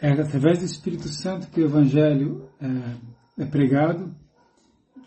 é 0.00 0.10
através 0.12 0.58
do 0.58 0.64
Espírito 0.64 1.08
Santo 1.08 1.48
que 1.48 1.60
o 1.60 1.66
Evangelho 1.66 2.48
é, 2.60 3.42
é 3.42 3.46
pregado, 3.46 4.14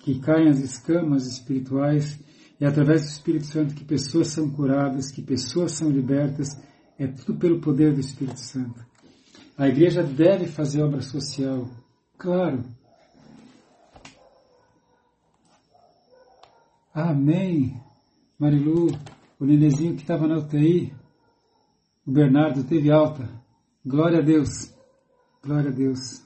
que 0.01 0.20
caem 0.20 0.50
as 0.50 0.60
escamas 0.60 1.25
espirituais, 1.25 2.20
é 2.60 2.68
através 2.68 3.01
do 3.01 3.08
Espírito 3.08 3.46
Santo 3.46 3.74
que 3.74 3.84
pessoas 3.84 4.27
são 4.27 4.50
curadas, 4.50 5.12
que 5.12 5.22
pessoas 5.22 5.72
são 5.72 5.89
libertas, 5.89 6.50
é 6.98 7.08
tudo 7.08 7.39
pelo 7.39 7.60
poder 7.60 7.94
do 7.94 8.00
Espírito 8.00 8.39
Santo. 8.39 8.86
A 9.58 9.68
igreja 9.68 10.03
deve 10.03 10.48
fazer 10.48 10.84
obra 10.84 11.01
social, 11.01 11.68
claro. 12.18 12.63
Amém. 16.94 17.82
Marilu, 18.38 18.88
o 19.39 19.46
nenezinho 19.46 19.96
que 19.96 20.01
estava 20.01 20.27
na 20.27 20.38
UTI, 20.38 20.94
o 22.05 22.12
Bernardo, 22.12 22.63
teve 22.63 22.91
alta. 22.91 23.29
Glória 23.86 24.19
a 24.19 24.22
Deus. 24.22 24.74
Glória 25.43 25.69
a 25.69 25.74
Deus. 25.74 26.22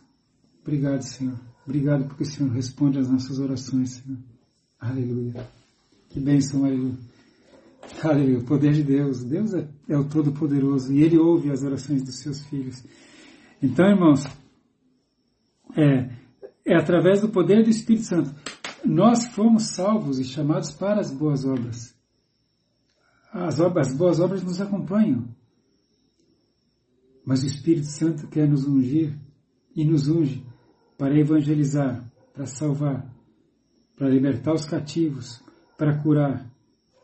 Obrigado, 0.62 1.01
Senhor. 1.01 1.39
Obrigado 1.65 2.05
porque 2.05 2.24
o 2.24 2.25
Senhor 2.25 2.51
responde 2.51 3.00
às 3.00 3.10
nossas 3.10 3.39
orações, 3.39 3.96
Senhor. 3.96 4.19
Aleluia. 4.79 5.48
Que 6.10 6.19
bênção, 6.19 6.62
Marilu. 6.62 6.98
Aleluia. 8.03 8.39
O 8.39 8.46
poder 8.46 8.74
de 8.74 8.84
Deus. 8.84 9.24
Deus 9.24 9.53
é, 9.53 9.67
é 9.89 9.98
o 9.98 10.07
Todo-Poderoso 10.07 10.93
e 10.93 11.03
Ele 11.03 11.17
ouve 11.17 11.51
as 11.51 11.63
orações 11.63 12.03
dos 12.03 12.19
seus 12.19 12.43
filhos. 12.46 12.84
Então, 13.62 13.86
irmãos, 13.86 14.25
é, 15.75 16.10
é 16.65 16.75
através 16.75 17.22
do 17.22 17.29
poder 17.29 17.63
do 17.63 17.69
Espírito 17.69 18.05
Santo. 18.05 18.36
Nós 18.86 19.25
fomos 19.27 19.75
salvos 19.75 20.19
e 20.19 20.24
chamados 20.24 20.72
para 20.72 21.00
as 21.00 21.12
boas 21.12 21.46
obras 21.46 21.98
as, 23.46 23.60
obras, 23.60 23.88
as 23.88 23.98
boas 23.98 24.19
obras 24.19 24.43
nos 24.43 24.60
acompanham. 24.60 25.27
Mas 27.27 27.43
o 27.43 27.48
Espírito 27.48 27.88
Santo 27.88 28.25
quer 28.29 28.48
nos 28.48 28.65
ungir 28.65 29.13
e 29.75 29.84
nos 29.84 30.07
unge 30.07 30.46
para 30.98 31.19
evangelizar, 31.19 32.10
para 32.34 32.46
salvar, 32.46 33.13
para 33.98 34.07
libertar 34.07 34.53
os 34.53 34.63
cativos, 34.63 35.43
para 35.77 36.01
curar. 36.01 36.50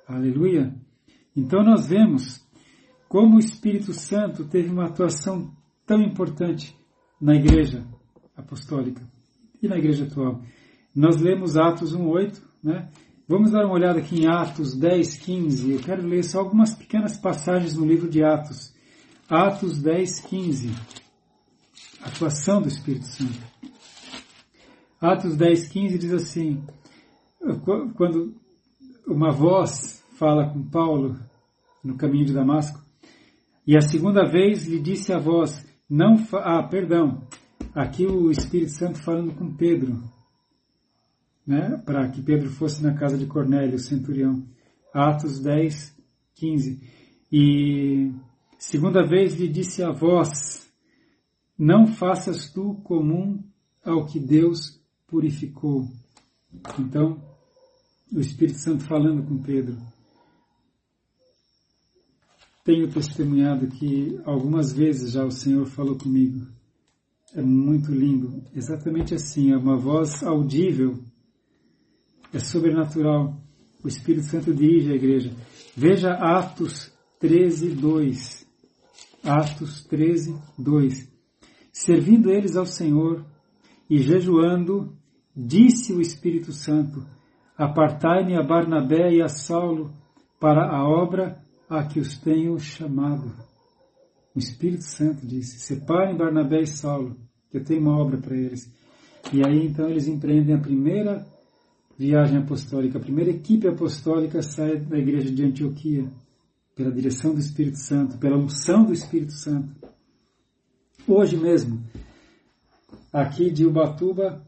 Aleluia! 0.07 0.73
Então 1.35 1.61
nós 1.61 1.87
vemos 1.87 2.41
como 3.09 3.35
o 3.35 3.39
Espírito 3.39 3.91
Santo 3.91 4.45
teve 4.45 4.69
uma 4.69 4.85
atuação 4.85 5.53
tão 5.85 6.01
importante 6.01 6.73
na 7.19 7.35
igreja 7.35 7.85
apostólica 8.33 9.01
e 9.61 9.67
na 9.67 9.77
igreja 9.77 10.05
atual. 10.05 10.41
Nós 10.95 11.19
lemos 11.19 11.57
Atos 11.57 11.93
1:8, 11.93 12.41
né? 12.63 12.89
Vamos 13.27 13.51
dar 13.51 13.65
uma 13.65 13.75
olhada 13.75 13.99
aqui 13.99 14.21
em 14.21 14.27
Atos 14.27 14.73
10, 14.73 15.17
15. 15.17 15.73
Eu 15.73 15.79
quero 15.81 16.07
ler 16.07 16.23
só 16.23 16.39
algumas 16.39 16.73
pequenas 16.73 17.17
passagens 17.17 17.75
no 17.75 17.85
livro 17.85 18.09
de 18.09 18.23
Atos. 18.23 18.72
Atos 19.33 19.81
10, 19.81 20.19
15. 20.19 20.69
Atuação 22.03 22.61
do 22.61 22.67
Espírito 22.67 23.05
Santo. 23.05 23.41
Atos 25.01 25.35
10, 25.35 25.69
15 25.69 25.97
diz 25.97 26.13
assim: 26.13 26.63
quando 27.95 28.35
uma 29.07 29.31
voz 29.31 30.05
fala 30.19 30.47
com 30.53 30.61
Paulo 30.69 31.17
no 31.83 31.97
caminho 31.97 32.25
de 32.25 32.33
Damasco, 32.33 32.79
e 33.65 33.75
a 33.75 33.81
segunda 33.81 34.23
vez 34.23 34.67
lhe 34.67 34.79
disse 34.79 35.11
a 35.11 35.17
voz: 35.17 35.65
Não. 35.89 36.15
Ah, 36.33 36.61
perdão. 36.61 37.27
Aqui 37.73 38.05
o 38.05 38.29
Espírito 38.29 38.73
Santo 38.73 39.01
falando 39.01 39.33
com 39.33 39.55
Pedro 39.55 39.99
né, 41.45 41.81
para 41.83 42.07
que 42.07 42.21
Pedro 42.21 42.51
fosse 42.51 42.83
na 42.83 42.93
casa 42.93 43.17
de 43.17 43.25
Cornélio, 43.25 43.77
o 43.77 43.79
centurião. 43.79 44.45
Atos 44.93 45.39
10, 45.39 45.97
15. 46.35 46.87
E 47.31 48.11
segunda 48.65 49.05
vez 49.05 49.35
lhe 49.35 49.47
disse 49.47 49.83
a 49.83 49.91
voz: 49.91 50.71
Não 51.57 51.87
faças 51.87 52.49
tu 52.51 52.75
comum 52.83 53.43
ao 53.83 54.05
que 54.05 54.19
Deus 54.19 54.81
purificou. 55.07 55.87
Então, 56.79 57.21
o 58.11 58.19
Espírito 58.19 58.59
Santo 58.59 58.83
falando 58.83 59.23
com 59.27 59.41
Pedro. 59.41 59.77
Tenho 62.63 62.89
testemunhado 62.89 63.67
que 63.67 64.19
algumas 64.23 64.71
vezes 64.71 65.11
já 65.11 65.25
o 65.25 65.31
Senhor 65.31 65.65
falou 65.65 65.97
comigo. 65.97 66.47
É 67.35 67.41
muito 67.41 67.91
lindo. 67.91 68.43
Exatamente 68.55 69.13
assim, 69.13 69.51
é 69.51 69.57
uma 69.57 69.75
voz 69.75 70.23
audível 70.23 71.03
é 72.33 72.39
sobrenatural. 72.39 73.39
O 73.83 73.87
Espírito 73.87 74.25
Santo 74.25 74.53
dirige 74.53 74.91
a 74.91 74.95
igreja. 74.95 75.35
Veja 75.75 76.13
Atos 76.13 76.91
13, 77.19 77.69
2. 77.69 78.42
Atos 79.23 79.85
13, 79.85 80.35
2. 80.57 81.09
Servindo 81.71 82.29
eles 82.29 82.57
ao 82.57 82.65
Senhor 82.65 83.25
e 83.89 83.97
jejuando, 83.99 84.97
disse 85.35 85.93
o 85.93 86.01
Espírito 86.01 86.51
Santo: 86.51 87.05
Apartai-me 87.57 88.35
a 88.35 88.43
Barnabé 88.43 89.13
e 89.13 89.21
a 89.21 89.29
Saulo 89.29 89.93
para 90.39 90.69
a 90.69 90.83
obra 90.83 91.41
a 91.69 91.85
que 91.85 92.01
os 92.01 92.17
tenho 92.17 92.59
chamado. 92.59 93.33
O 94.35 94.39
Espírito 94.39 94.83
Santo 94.83 95.25
disse: 95.25 95.59
Separem 95.59 96.17
Barnabé 96.17 96.61
e 96.61 96.67
Saulo, 96.67 97.15
que 97.49 97.57
eu 97.57 97.63
tenho 97.63 97.79
uma 97.81 97.97
obra 97.97 98.17
para 98.17 98.35
eles. 98.35 98.69
E 99.31 99.41
aí 99.45 99.65
então 99.65 99.89
eles 99.89 100.07
empreendem 100.07 100.53
a 100.53 100.59
primeira 100.59 101.25
viagem 101.97 102.39
apostólica, 102.39 102.97
a 102.97 103.01
primeira 103.01 103.31
equipe 103.31 103.69
apostólica 103.69 104.41
sai 104.41 104.79
da 104.79 104.97
igreja 104.97 105.31
de 105.31 105.45
Antioquia, 105.45 106.11
pela 106.75 106.91
direção 106.91 107.33
do 107.33 107.39
Espírito 107.39 107.77
Santo, 107.77 108.17
pela 108.17 108.37
unção 108.37 108.83
do 108.83 108.93
Espírito 108.93 109.33
Santo. 109.33 109.69
Hoje 111.07 111.37
mesmo, 111.37 111.83
aqui 113.11 113.51
de 113.51 113.65
Ubatuba, 113.65 114.41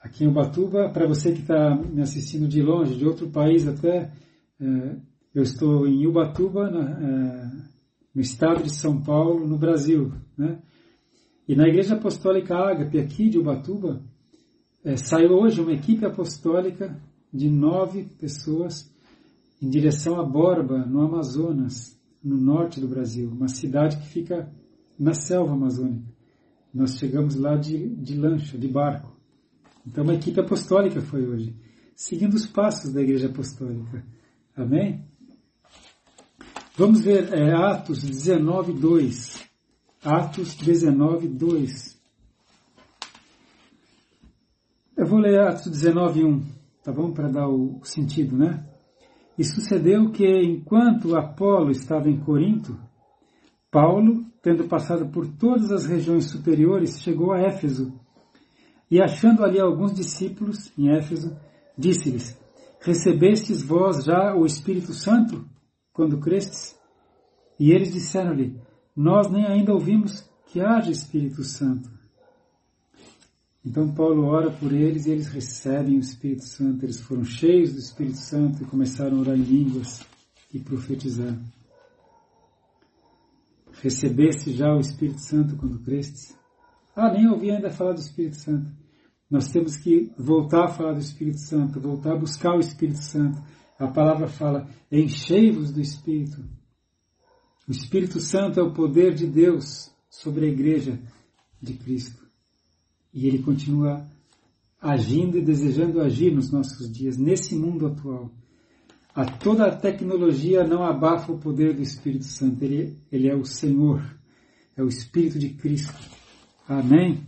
aqui 0.00 0.24
em 0.24 0.28
Ubatuba, 0.28 0.88
para 0.90 1.06
você 1.06 1.32
que 1.32 1.40
está 1.40 1.76
me 1.76 2.02
assistindo 2.02 2.48
de 2.48 2.62
longe, 2.62 2.96
de 2.96 3.06
outro 3.06 3.30
país 3.30 3.66
até, 3.68 4.10
é, 4.60 4.96
eu 5.34 5.42
estou 5.42 5.86
em 5.86 6.06
Ubatuba, 6.06 6.70
na, 6.70 6.90
é, 6.90 7.50
no 8.14 8.20
estado 8.20 8.62
de 8.62 8.70
São 8.70 9.02
Paulo, 9.02 9.46
no 9.46 9.58
Brasil, 9.58 10.12
né? 10.36 10.58
E 11.46 11.54
na 11.54 11.68
Igreja 11.68 11.94
Apostólica 11.94 12.56
Ágape, 12.56 12.98
aqui 12.98 13.28
de 13.28 13.38
Ubatuba, 13.38 14.00
é, 14.82 14.96
saiu 14.96 15.32
hoje 15.32 15.60
uma 15.60 15.72
equipe 15.72 16.04
apostólica 16.04 16.96
de 17.32 17.50
nove 17.50 18.04
pessoas 18.18 18.93
em 19.64 19.70
direção 19.70 20.20
a 20.20 20.22
Borba, 20.22 20.84
no 20.84 21.00
Amazonas. 21.00 21.98
no 22.22 22.38
norte 22.38 22.80
do 22.80 22.88
Brasil, 22.88 23.28
uma 23.30 23.48
cidade 23.48 23.98
que 23.98 24.06
fica 24.06 24.50
na 24.98 25.12
selva 25.12 25.52
amazônica. 25.52 26.10
Nós 26.72 26.96
chegamos 26.96 27.34
lá 27.34 27.54
de, 27.54 27.86
de 27.96 28.16
lancha, 28.16 28.56
de 28.56 28.66
barco. 28.66 29.14
Então, 29.86 30.04
uma 30.04 30.14
equipe 30.14 30.40
apostólica 30.40 31.02
foi 31.02 31.26
hoje, 31.26 31.54
seguindo 31.94 32.32
os 32.32 32.46
passos 32.46 32.94
da 32.94 33.02
Igreja 33.02 33.28
Apostólica. 33.28 34.02
Amém? 34.56 35.04
Vamos 36.78 37.02
ver 37.02 37.30
é, 37.34 37.52
Atos 37.52 38.02
19, 38.02 38.72
2. 38.72 39.44
Atos 40.02 40.54
19, 40.56 41.28
2. 41.28 42.00
Eu 44.96 45.06
vou 45.06 45.18
ler 45.18 45.40
Atos 45.40 45.70
19, 45.70 46.24
1, 46.24 46.42
tá 46.82 46.90
bom? 46.90 47.12
Para 47.12 47.28
dar 47.28 47.48
o 47.48 47.80
sentido, 47.84 48.34
né? 48.34 48.66
E 49.38 49.44
sucedeu 49.44 50.10
que, 50.10 50.26
enquanto 50.26 51.16
Apolo 51.16 51.70
estava 51.70 52.08
em 52.08 52.20
Corinto, 52.20 52.78
Paulo, 53.70 54.24
tendo 54.40 54.68
passado 54.68 55.08
por 55.08 55.26
todas 55.26 55.72
as 55.72 55.84
regiões 55.84 56.30
superiores, 56.30 57.00
chegou 57.00 57.32
a 57.32 57.40
Éfeso. 57.40 57.92
E 58.88 59.02
achando 59.02 59.42
ali 59.42 59.58
alguns 59.58 59.92
discípulos 59.92 60.72
em 60.78 60.90
Éfeso, 60.90 61.36
disse-lhes: 61.76 62.38
Recebestes 62.80 63.62
vós 63.62 64.04
já 64.04 64.36
o 64.36 64.46
Espírito 64.46 64.92
Santo 64.92 65.44
quando 65.92 66.20
crestes? 66.20 66.78
E 67.58 67.72
eles 67.72 67.92
disseram-lhe: 67.92 68.56
Nós 68.94 69.28
nem 69.30 69.46
ainda 69.46 69.72
ouvimos 69.72 70.30
que 70.46 70.60
haja 70.60 70.90
Espírito 70.90 71.42
Santo. 71.42 71.90
Então 73.64 73.94
Paulo 73.94 74.26
ora 74.26 74.50
por 74.50 74.72
eles 74.72 75.06
e 75.06 75.10
eles 75.10 75.28
recebem 75.28 75.96
o 75.96 76.00
Espírito 76.00 76.44
Santo. 76.44 76.84
Eles 76.84 77.00
foram 77.00 77.24
cheios 77.24 77.72
do 77.72 77.78
Espírito 77.78 78.18
Santo 78.18 78.62
e 78.62 78.66
começaram 78.66 79.16
a 79.16 79.20
orar 79.20 79.36
em 79.36 79.42
línguas 79.42 80.04
e 80.52 80.58
profetizar. 80.58 81.38
Recebeste 83.80 84.52
já 84.52 84.72
o 84.72 84.80
Espírito 84.80 85.20
Santo 85.20 85.56
quando 85.56 85.78
crestes? 85.80 86.36
Ah, 86.94 87.12
nem 87.12 87.26
ouvi 87.26 87.50
ainda 87.50 87.70
falar 87.70 87.94
do 87.94 88.00
Espírito 88.00 88.36
Santo. 88.36 88.70
Nós 89.30 89.50
temos 89.50 89.76
que 89.76 90.12
voltar 90.16 90.64
a 90.64 90.68
falar 90.68 90.92
do 90.92 91.00
Espírito 91.00 91.40
Santo, 91.40 91.80
voltar 91.80 92.12
a 92.12 92.18
buscar 92.18 92.54
o 92.54 92.60
Espírito 92.60 93.02
Santo. 93.02 93.42
A 93.78 93.88
palavra 93.88 94.28
fala: 94.28 94.68
enchei-vos 94.92 95.72
do 95.72 95.80
Espírito. 95.80 96.44
O 97.66 97.72
Espírito 97.72 98.20
Santo 98.20 98.60
é 98.60 98.62
o 98.62 98.74
poder 98.74 99.14
de 99.14 99.26
Deus 99.26 99.90
sobre 100.08 100.46
a 100.46 100.48
igreja 100.48 101.00
de 101.60 101.74
Cristo. 101.74 102.23
E 103.14 103.26
ele 103.26 103.38
continua 103.38 104.04
agindo 104.80 105.38
e 105.38 105.42
desejando 105.42 106.00
agir 106.00 106.32
nos 106.32 106.50
nossos 106.50 106.92
dias, 106.92 107.16
nesse 107.16 107.54
mundo 107.54 107.86
atual. 107.86 108.30
A 109.14 109.24
toda 109.24 109.66
a 109.66 109.74
tecnologia 109.74 110.64
não 110.64 110.82
abafa 110.82 111.32
o 111.32 111.38
poder 111.38 111.74
do 111.74 111.80
Espírito 111.80 112.24
Santo. 112.24 112.62
Ele, 112.64 112.98
ele 113.12 113.28
é 113.28 113.34
o 113.34 113.44
Senhor, 113.44 114.02
é 114.76 114.82
o 114.82 114.88
Espírito 114.88 115.38
de 115.38 115.50
Cristo. 115.50 115.94
Amém? 116.68 117.24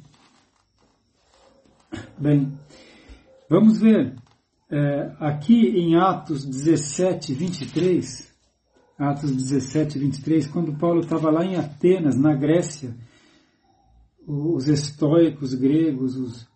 Bem, 2.19 2.53
vamos 3.49 3.79
ver 3.79 4.17
é, 4.69 5.13
aqui 5.21 5.55
em 5.55 5.97
Atos 5.97 6.45
17, 6.45 7.33
23. 7.33 8.35
Atos 8.99 9.31
17, 9.31 9.99
23, 9.99 10.47
quando 10.47 10.77
Paulo 10.77 11.01
estava 11.01 11.31
lá 11.31 11.45
em 11.45 11.57
Atenas, 11.57 12.17
na 12.17 12.35
Grécia, 12.35 12.97
os 14.27 14.67
estoicos 14.67 15.55
gregos, 15.55 16.17
os, 16.17 16.49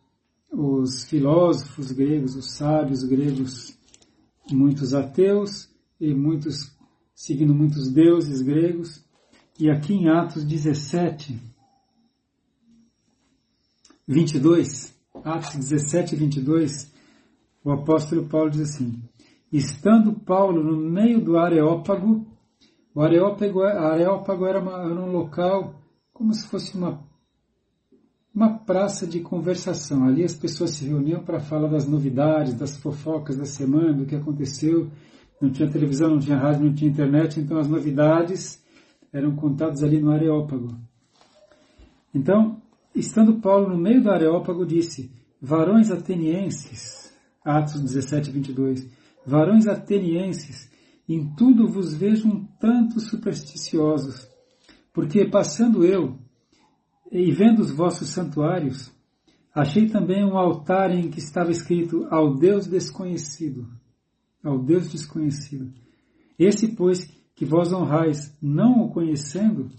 os 0.51 1.05
filósofos 1.05 1.93
gregos, 1.93 2.35
os 2.35 2.53
sábios 2.53 3.05
gregos, 3.05 3.79
muitos 4.51 4.93
ateus 4.93 5.71
e 6.01 6.13
muitos 6.13 6.77
seguindo 7.15 7.55
muitos 7.55 7.89
deuses 7.93 8.43
gregos. 8.43 9.05
E 9.59 9.71
aqui 9.71 9.93
em 9.93 10.09
Atos 10.09 10.43
17, 10.43 11.39
22, 14.09 14.95
Atos 15.23 15.55
17, 15.55 16.17
22, 16.17 16.93
o 17.63 17.71
apóstolo 17.71 18.27
Paulo 18.27 18.51
diz 18.51 18.63
assim: 18.63 19.03
Estando 19.53 20.13
Paulo 20.13 20.65
no 20.65 20.77
meio 20.77 21.23
do 21.23 21.37
Areópago, 21.37 22.27
o 22.95 23.03
Areópago, 23.03 23.63
Areópago 23.63 24.47
era, 24.47 24.61
uma, 24.61 24.91
era 24.91 25.01
um 25.01 25.13
local 25.13 25.79
como 26.13 26.33
se 26.33 26.49
fosse 26.49 26.77
uma 26.77 27.10
uma 28.35 28.59
praça 28.59 29.07
de 29.07 29.21
conversação. 29.21 30.05
Ali 30.05 30.25
as 30.25 30.35
pessoas 30.35 30.71
se 30.71 30.85
reuniam 30.85 31.23
para 31.23 31.41
falar 31.41 31.69
das 31.69 31.87
novidades, 31.87 32.55
das 32.55 32.77
fofocas 32.77 33.37
da 33.37 33.45
semana, 33.45 33.93
do 33.93 34.07
que 34.07 34.15
aconteceu. 34.15 34.91
Não 35.41 35.51
tinha 35.51 35.71
televisão, 35.71 36.11
não 36.11 36.19
tinha 36.19 36.37
rádio, 36.37 36.65
não 36.65 36.75
tinha 36.75 36.91
internet, 36.91 37.41
então 37.41 37.59
as 37.59 37.69
novidades 37.69 38.63
eram 39.13 39.35
contadas 39.35 39.83
ali 39.83 40.01
no 40.01 40.11
Areópago. 40.11 40.79
Então, 42.15 42.61
estando 42.95 43.41
Paulo 43.41 43.69
no 43.69 43.79
meio 43.79 44.03
do 44.03 44.11
Areópago, 44.11 44.67
disse: 44.67 45.11
Varões 45.41 45.91
atenienses, 45.91 47.13
Atos 47.45 47.81
17, 47.81 48.31
22, 48.31 48.89
varões 49.27 49.67
atenienses, 49.67 50.71
em 51.09 51.35
tudo 51.35 51.67
vos 51.67 51.95
vejo 51.95 52.29
um 52.29 52.45
tanto 52.61 53.01
supersticiosos, 53.01 54.29
porque 54.93 55.25
passando 55.25 55.85
eu, 55.85 56.19
e 57.11 57.33
vendo 57.33 57.61
os 57.61 57.71
vossos 57.71 58.11
santuários, 58.11 58.93
achei 59.53 59.89
também 59.89 60.25
um 60.25 60.39
altar 60.39 60.93
em 60.93 61.11
que 61.11 61.19
estava 61.19 61.51
escrito 61.51 62.07
ao 62.11 62.35
Deus 62.37 62.67
desconhecido. 62.67 63.69
Ao 64.43 64.59
Deus 64.59 64.91
desconhecido. 64.91 65.73
Esse, 66.39 66.75
pois, 66.77 67.05
que 67.35 67.45
vós 67.45 67.73
honrais, 67.73 68.37
não 68.41 68.85
o 68.85 68.91
conhecendo, 68.91 69.71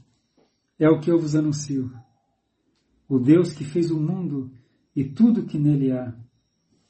é 0.78 0.90
o 0.90 1.00
que 1.00 1.10
eu 1.10 1.18
vos 1.18 1.36
anuncio. 1.36 1.92
O 3.08 3.18
Deus 3.18 3.54
que 3.54 3.64
fez 3.64 3.92
o 3.92 4.00
mundo 4.00 4.52
e 4.96 5.04
tudo 5.04 5.46
que 5.46 5.58
nele 5.58 5.92
há, 5.92 6.14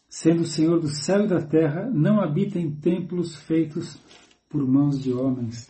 sendo 0.10 0.42
o 0.42 0.48
Senhor 0.48 0.80
do 0.80 0.90
céu 0.90 1.26
e 1.26 1.28
da 1.28 1.42
terra, 1.42 1.90
não 1.90 2.20
habita 2.20 2.60
em 2.60 2.76
templos 2.76 3.36
feitos 3.36 3.98
por 4.50 4.68
mãos 4.68 5.02
de 5.02 5.14
homens. 5.14 5.70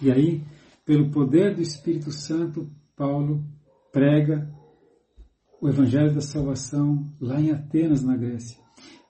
E 0.00 0.10
aí, 0.10 0.42
pelo 0.84 1.10
poder 1.10 1.54
do 1.54 1.62
Espírito 1.62 2.10
Santo, 2.10 2.68
Paulo 2.96 3.44
prega 3.92 4.48
o 5.60 5.68
Evangelho 5.68 6.14
da 6.14 6.20
Salvação 6.20 7.04
lá 7.20 7.40
em 7.40 7.50
Atenas, 7.50 8.02
na 8.02 8.16
Grécia. 8.16 8.58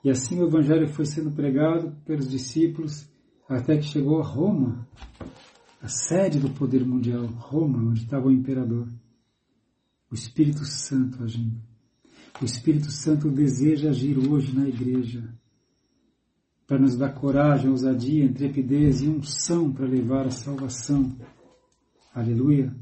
E 0.02 0.10
assim 0.10 0.40
o 0.40 0.46
Evangelho 0.46 0.88
foi 0.88 1.04
sendo 1.04 1.30
pregado 1.30 1.94
pelos 2.04 2.28
discípulos 2.28 3.10
até 3.48 3.76
que 3.76 3.84
chegou 3.84 4.20
a 4.20 4.26
Roma, 4.26 4.86
a 5.80 5.88
sede 5.88 6.38
do 6.38 6.50
poder 6.50 6.84
mundial, 6.84 7.26
Roma, 7.26 7.78
onde 7.78 8.02
estava 8.02 8.26
o 8.26 8.32
imperador. 8.32 8.88
O 10.10 10.14
Espírito 10.14 10.64
Santo 10.64 11.22
agindo. 11.22 11.60
O 12.40 12.44
Espírito 12.44 12.90
Santo 12.90 13.30
deseja 13.30 13.90
agir 13.90 14.18
hoje 14.18 14.56
na 14.56 14.68
igreja 14.68 15.28
para 16.66 16.78
nos 16.78 16.96
dar 16.96 17.14
coragem, 17.14 17.70
ousadia, 17.70 18.24
intrepidez 18.24 19.02
e 19.02 19.08
unção 19.08 19.72
para 19.72 19.86
levar 19.86 20.26
a 20.26 20.30
salvação. 20.30 21.16
Aleluia. 22.14 22.74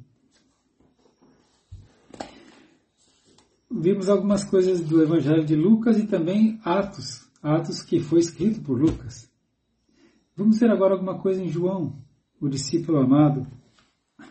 Vimos 3.81 4.09
algumas 4.09 4.45
coisas 4.45 4.81
do 4.81 5.03
Evangelho 5.03 5.45
de 5.45 5.55
Lucas 5.55 5.99
e 5.99 6.07
também 6.07 6.59
Atos, 6.65 7.29
Atos 7.43 7.83
que 7.83 8.01
foi 8.01 8.21
escrito 8.21 8.61
por 8.63 8.81
Lucas. 8.81 9.31
Vamos 10.37 10.59
ver 10.59 10.71
agora 10.71 10.95
alguma 10.95 11.19
coisa 11.19 11.43
em 11.43 11.49
João, 11.49 11.95
o 12.41 12.49
discípulo 12.49 12.99
amado. 12.99 13.47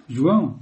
João, 0.07 0.59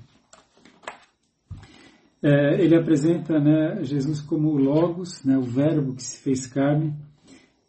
é, 2.21 2.63
ele 2.63 2.75
apresenta 2.75 3.39
né, 3.39 3.83
Jesus 3.83 4.21
como 4.21 4.49
o 4.49 4.57
Logos, 4.57 5.23
né, 5.23 5.37
o 5.37 5.41
Verbo 5.41 5.95
que 5.95 6.03
se 6.03 6.17
fez 6.19 6.47
carne. 6.47 6.93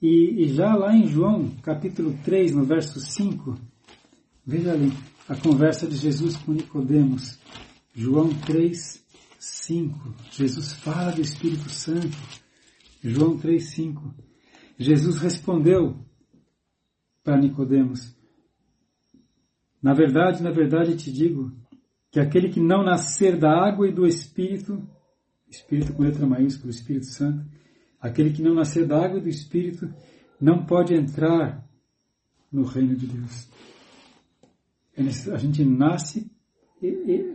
E, 0.01 0.45
e, 0.45 0.49
já 0.49 0.75
lá 0.75 0.95
em 0.95 1.07
João, 1.07 1.51
capítulo 1.63 2.17
3, 2.25 2.55
no 2.55 2.65
verso 2.65 3.01
5, 3.01 3.57
veja 4.47 4.73
ali 4.73 4.93
a 5.29 5.35
conversa 5.35 5.87
de 5.87 5.97
Jesus 5.97 6.37
com 6.37 6.53
Nicodemos. 6.53 7.39
João 7.93 8.29
3, 8.29 9.04
5. 9.45 10.15
Jesus 10.31 10.73
fala 10.73 11.13
do 11.13 11.21
Espírito 11.21 11.69
Santo. 11.69 12.17
João 13.03 13.39
3:5. 13.39 14.15
Jesus 14.79 15.19
respondeu 15.19 16.03
para 17.23 17.39
Nicodemos: 17.39 18.17
Na 19.83 19.93
verdade, 19.93 20.43
na 20.43 20.51
verdade 20.51 20.97
te 20.97 21.13
digo 21.13 21.53
que 22.11 22.19
aquele 22.19 22.49
que 22.49 22.61
não 22.61 22.83
nascer 22.83 23.39
da 23.39 23.51
água 23.51 23.87
e 23.87 23.93
do 23.93 24.07
Espírito, 24.07 24.83
Espírito 25.49 25.93
com 25.93 26.03
letra 26.03 26.27
maiúscula, 26.27 26.71
Espírito 26.71 27.07
Santo, 27.07 27.45
aquele 28.01 28.33
que 28.33 28.43
não 28.43 28.55
nascer 28.55 28.87
da 28.87 29.05
água 29.05 29.19
e 29.19 29.23
do 29.23 29.29
Espírito 29.29 29.93
não 30.41 30.65
pode 30.65 30.95
entrar 30.95 31.63
no 32.51 32.65
reino 32.65 32.97
de 32.97 33.07
Deus. 33.07 33.49
É 34.97 35.03
a 35.03 35.37
gente 35.37 35.63
nasce 35.65 36.31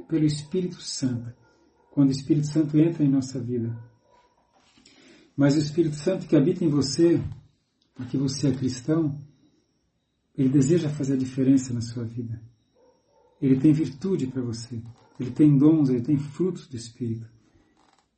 pelo 0.07 0.25
Espírito 0.25 0.81
Santo 0.81 1.38
quando 1.99 2.11
o 2.11 2.13
Espírito 2.13 2.47
Santo 2.47 2.77
entra 2.77 3.03
em 3.03 3.09
nossa 3.09 3.41
vida. 3.41 3.77
Mas 5.35 5.57
o 5.57 5.59
Espírito 5.59 5.97
Santo 5.97 6.27
que 6.27 6.37
habita 6.37 6.63
em 6.63 6.69
você, 6.69 7.21
porque 7.93 8.17
você 8.17 8.47
é 8.47 8.51
cristão, 8.53 9.19
ele 10.33 10.47
deseja 10.47 10.87
fazer 10.87 11.15
a 11.15 11.17
diferença 11.17 11.73
na 11.73 11.81
sua 11.81 12.05
vida. 12.05 12.41
ele 13.41 13.59
tem 13.59 13.73
virtude 13.73 14.27
para 14.27 14.41
você, 14.41 14.81
ele 15.19 15.31
tem 15.31 15.57
dons, 15.57 15.89
ele 15.89 15.99
tem 15.99 16.17
frutos 16.17 16.67
do 16.67 16.77
Espírito. 16.77 17.27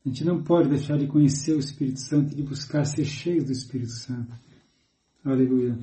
A 0.05 0.09
gente 0.09 0.23
não 0.23 0.43
pode 0.43 0.69
deixar 0.69 0.99
de 0.99 1.07
conhecer 1.07 1.55
o 1.55 1.59
Espírito 1.59 2.01
Santo 2.01 2.33
e 2.33 2.35
de 2.35 2.43
buscar 2.43 2.85
ser 2.85 3.05
cheio 3.05 3.43
do 3.43 3.51
Espírito 3.51 3.93
Santo. 3.93 4.31
Aleluia. 5.25 5.75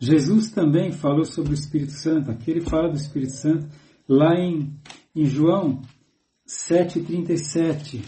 Jesus 0.00 0.50
também 0.50 0.90
falou 0.90 1.24
sobre 1.24 1.52
o 1.52 1.54
Espírito 1.54 1.92
Santo. 1.92 2.32
Aqui 2.32 2.50
ele 2.50 2.62
fala 2.62 2.90
do 2.90 2.96
Espírito 2.96 3.32
Santo 3.32 3.68
lá 4.08 4.34
em, 4.34 4.76
em 5.14 5.24
João 5.24 5.82
7,37. 6.46 8.02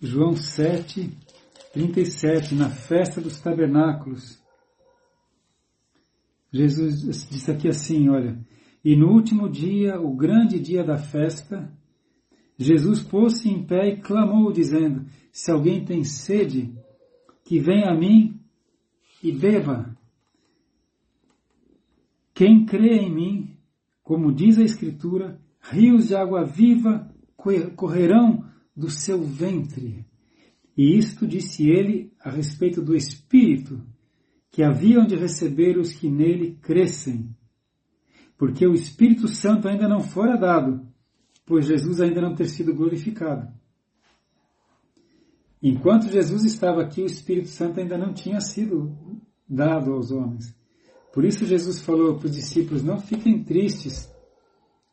João 0.00 0.36
7, 0.36 1.10
37, 1.72 2.54
na 2.54 2.68
festa 2.68 3.20
dos 3.20 3.40
tabernáculos. 3.40 4.38
Jesus 6.52 7.28
disse 7.28 7.50
aqui 7.50 7.68
assim, 7.68 8.08
olha, 8.08 8.38
e 8.84 8.94
no 8.94 9.08
último 9.08 9.48
dia, 9.48 10.00
o 10.00 10.14
grande 10.14 10.60
dia 10.60 10.84
da 10.84 10.98
festa, 10.98 11.72
Jesus 12.58 13.02
pôs-se 13.02 13.48
em 13.48 13.64
pé 13.64 13.88
e 13.88 14.00
clamou, 14.00 14.52
dizendo, 14.52 15.06
se 15.32 15.50
alguém 15.50 15.84
tem 15.84 16.04
sede, 16.04 16.72
que 17.44 17.58
venha 17.58 17.90
a 17.90 17.96
mim 17.96 18.38
e 19.22 19.32
beba. 19.32 19.96
Quem 22.34 22.66
crê 22.66 22.98
em 22.98 23.14
mim, 23.14 23.56
como 24.02 24.32
diz 24.32 24.58
a 24.58 24.62
Escritura, 24.62 25.40
rios 25.60 26.08
de 26.08 26.14
água 26.14 26.44
viva 26.44 27.10
correrão 27.76 28.44
do 28.74 28.90
seu 28.90 29.22
ventre. 29.22 30.04
E 30.76 30.96
isto 30.96 31.26
disse 31.26 31.68
ele 31.68 32.12
a 32.20 32.30
respeito 32.30 32.82
do 32.82 32.94
Espírito, 32.94 33.82
que 34.50 34.62
haviam 34.62 35.06
de 35.06 35.16
receber 35.16 35.78
os 35.78 35.92
que 35.92 36.10
nele 36.10 36.58
crescem. 36.60 37.34
Porque 38.36 38.66
o 38.66 38.74
Espírito 38.74 39.28
Santo 39.28 39.66
ainda 39.68 39.88
não 39.88 40.00
fora 40.00 40.36
dado, 40.36 40.86
pois 41.46 41.66
Jesus 41.66 42.00
ainda 42.00 42.20
não 42.20 42.34
ter 42.34 42.48
sido 42.48 42.74
glorificado. 42.74 43.48
Enquanto 45.62 46.08
Jesus 46.08 46.44
estava 46.44 46.82
aqui, 46.82 47.02
o 47.02 47.06
Espírito 47.06 47.48
Santo 47.48 47.80
ainda 47.80 47.96
não 47.96 48.12
tinha 48.12 48.40
sido 48.40 48.94
dado 49.48 49.92
aos 49.92 50.10
homens. 50.10 50.54
Por 51.12 51.24
isso 51.24 51.46
Jesus 51.46 51.80
falou 51.80 52.18
para 52.18 52.26
os 52.26 52.34
discípulos: 52.34 52.82
não 52.82 53.00
fiquem 53.00 53.42
tristes, 53.42 54.10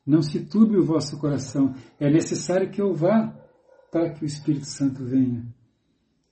não 0.06 0.22
se 0.22 0.46
turbe 0.46 0.78
o 0.78 0.86
vosso 0.86 1.18
coração. 1.20 1.74
É 2.00 2.10
necessário 2.10 2.70
que 2.70 2.82
eu 2.82 2.94
vá 2.94 3.34
para 3.92 4.12
que 4.12 4.24
o 4.24 4.26
Espírito 4.26 4.66
Santo 4.66 5.06
venha. 5.06 5.46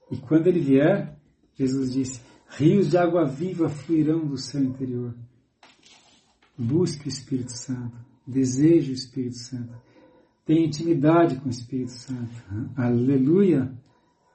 E 0.10 0.18
quando 0.18 0.48
ele 0.48 0.60
vier, 0.60 1.18
Jesus 1.54 1.94
disse: 1.94 2.22
rios 2.50 2.90
de 2.90 2.98
água 2.98 3.26
viva 3.26 3.70
fluirão 3.70 4.26
do 4.26 4.38
seu 4.38 4.62
interior. 4.62 5.16
Busque 6.58 7.08
o 7.08 7.10
Espírito 7.10 7.52
Santo, 7.52 7.98
deseje 8.28 8.92
o 8.92 8.94
Espírito 8.94 9.38
Santo, 9.38 9.74
tenha 10.46 10.66
intimidade 10.66 11.38
com 11.38 11.48
o 11.48 11.52
Espírito 11.52 11.92
Santo. 11.92 12.32
Aleluia, 12.76 13.74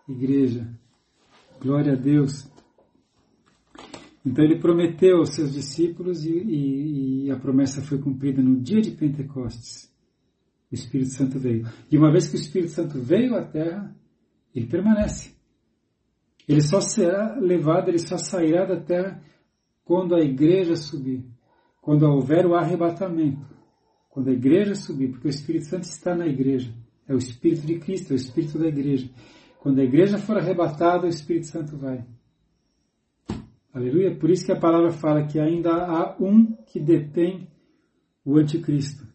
igreja. 0.08 0.66
Glória 1.60 1.92
a 1.92 1.96
Deus. 1.96 2.50
Então 4.26 4.44
ele 4.44 4.58
prometeu 4.58 5.18
aos 5.18 5.36
seus 5.36 5.52
discípulos 5.52 6.26
e, 6.26 6.32
e, 6.32 7.26
e, 7.26 7.30
a 7.30 7.36
promessa 7.38 7.80
foi 7.80 7.98
cumprida 7.98 8.42
no 8.42 8.60
dia 8.60 8.80
de 8.80 8.90
Pentecostes. 8.90 9.88
O 10.70 10.74
Espírito 10.74 11.10
Santo 11.10 11.38
veio. 11.38 11.64
E 11.92 11.96
uma 11.96 12.10
vez 12.10 12.28
que 12.28 12.34
o 12.34 12.40
Espírito 12.40 12.72
Santo 12.72 12.98
veio 13.00 13.36
à 13.36 13.44
terra, 13.44 13.94
ele 14.52 14.66
permanece. 14.66 15.32
Ele 16.48 16.60
só 16.60 16.80
será 16.80 17.38
levado, 17.38 17.88
ele 17.88 18.00
só 18.00 18.18
sairá 18.18 18.64
da 18.66 18.80
terra 18.80 19.22
quando 19.84 20.16
a 20.16 20.20
igreja 20.20 20.74
subir. 20.74 21.24
Quando 21.80 22.02
houver 22.02 22.46
o 22.46 22.56
arrebatamento. 22.56 23.46
Quando 24.10 24.30
a 24.30 24.32
igreja 24.32 24.74
subir, 24.74 25.12
porque 25.12 25.28
o 25.28 25.30
Espírito 25.30 25.66
Santo 25.66 25.84
está 25.84 26.16
na 26.16 26.26
igreja. 26.26 26.74
É 27.06 27.14
o 27.14 27.18
Espírito 27.18 27.64
de 27.64 27.78
Cristo, 27.78 28.10
é 28.10 28.14
o 28.14 28.16
Espírito 28.16 28.58
da 28.58 28.66
igreja. 28.66 29.08
Quando 29.60 29.80
a 29.80 29.84
igreja 29.84 30.18
for 30.18 30.36
arrebatada, 30.36 31.06
o 31.06 31.10
Espírito 31.10 31.46
Santo 31.46 31.76
vai. 31.76 32.04
Aleluia. 33.76 34.16
Por 34.16 34.30
isso 34.30 34.46
que 34.46 34.52
a 34.52 34.58
palavra 34.58 34.90
fala 34.90 35.26
que 35.26 35.38
ainda 35.38 35.70
há 35.70 36.16
um 36.18 36.54
que 36.64 36.80
detém 36.80 37.46
o 38.24 38.38
anticristo. 38.38 39.06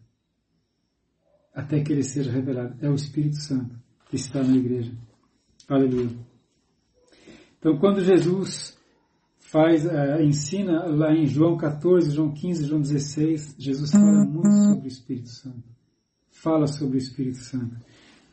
Até 1.52 1.82
que 1.82 1.92
ele 1.92 2.04
seja 2.04 2.30
revelado. 2.30 2.76
É 2.80 2.88
o 2.88 2.94
Espírito 2.94 3.38
Santo 3.38 3.76
que 4.08 4.14
está 4.14 4.40
na 4.40 4.54
igreja. 4.54 4.92
Aleluia. 5.68 6.10
Então, 7.58 7.76
quando 7.78 8.04
Jesus 8.04 8.78
faz, 9.40 9.84
uh, 9.84 10.22
ensina 10.22 10.86
lá 10.86 11.12
em 11.12 11.26
João 11.26 11.56
14, 11.56 12.12
João 12.12 12.32
15, 12.32 12.64
João 12.64 12.80
16, 12.80 13.56
Jesus 13.58 13.90
fala 13.90 14.24
muito 14.24 14.48
sobre 14.48 14.84
o 14.84 14.86
Espírito 14.86 15.28
Santo. 15.28 15.64
Fala 16.30 16.68
sobre 16.68 16.98
o 16.98 16.98
Espírito 16.98 17.38
Santo. 17.38 17.76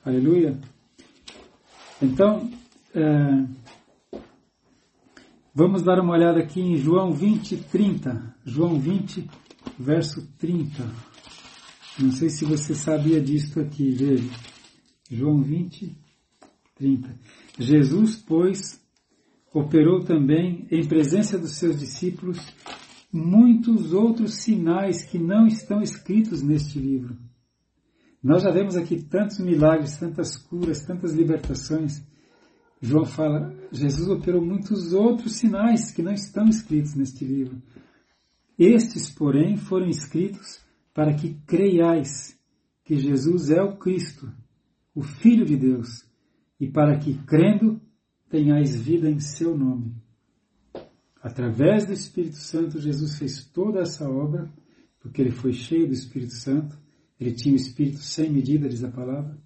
Aleluia. 0.06 0.60
Então, 2.00 2.52
uh, 2.96 3.70
Vamos 5.60 5.84
dar 5.84 6.00
uma 6.00 6.14
olhada 6.14 6.40
aqui 6.40 6.62
em 6.62 6.78
João 6.78 7.12
20, 7.12 7.58
30. 7.70 8.34
João 8.46 8.80
20, 8.80 9.30
verso 9.78 10.26
30. 10.38 10.90
Não 12.00 12.14
sei 12.14 12.30
se 12.30 12.46
você 12.46 12.74
sabia 12.74 13.20
disso 13.20 13.60
aqui, 13.60 13.90
veja. 13.90 14.30
João 15.12 15.42
20, 15.42 15.98
30. 16.76 17.14
Jesus, 17.60 18.16
pois, 18.16 18.82
operou 19.54 20.02
também, 20.02 20.66
em 20.72 20.88
presença 20.88 21.38
dos 21.38 21.58
seus 21.58 21.78
discípulos, 21.78 22.40
muitos 23.12 23.92
outros 23.92 24.36
sinais 24.36 25.04
que 25.04 25.20
não 25.20 25.46
estão 25.46 25.82
escritos 25.82 26.42
neste 26.42 26.80
livro. 26.80 27.18
Nós 28.24 28.44
já 28.44 28.50
vemos 28.50 28.78
aqui 28.78 29.04
tantos 29.04 29.40
milagres, 29.40 29.98
tantas 29.98 30.38
curas, 30.38 30.86
tantas 30.86 31.12
libertações. 31.12 32.02
João 32.82 33.06
fala, 33.06 33.54
Jesus 33.72 34.08
operou 34.10 34.44
muitos 34.44 34.94
outros 34.94 35.34
sinais 35.36 35.92
que 35.92 36.02
não 36.02 36.14
estão 36.14 36.46
escritos 36.46 36.96
neste 36.96 37.26
livro. 37.26 37.62
Estes, 38.58 39.10
porém, 39.10 39.58
foram 39.58 39.88
escritos 39.88 40.60
para 40.94 41.14
que 41.14 41.34
creiais 41.46 42.38
que 42.84 42.98
Jesus 42.98 43.52
é 43.52 43.62
o 43.62 43.78
Cristo, 43.78 44.32
o 44.96 45.04
Filho 45.04 45.46
de 45.46 45.56
Deus, 45.56 46.06
e 46.60 46.68
para 46.68 46.98
que, 46.98 47.14
crendo, 47.24 47.80
tenhais 48.30 48.76
vida 48.76 49.10
em 49.10 49.20
seu 49.20 49.58
nome. 49.58 49.96
Através 51.22 51.86
do 51.86 51.94
Espírito 51.94 52.38
Santo, 52.38 52.80
Jesus 52.80 53.18
fez 53.18 53.46
toda 53.46 53.82
essa 53.82 54.10
obra, 54.10 54.52
porque 55.00 55.22
ele 55.22 55.32
foi 55.32 55.54
cheio 55.54 55.88
do 55.88 55.94
Espírito 55.94 56.34
Santo, 56.34 56.78
ele 57.20 57.34
tinha 57.34 57.54
o 57.54 57.58
Espírito 57.58 58.00
sem 58.00 58.32
medida, 58.32 58.70
diz 58.70 58.84
a 58.84 58.90
palavra, 58.90 59.38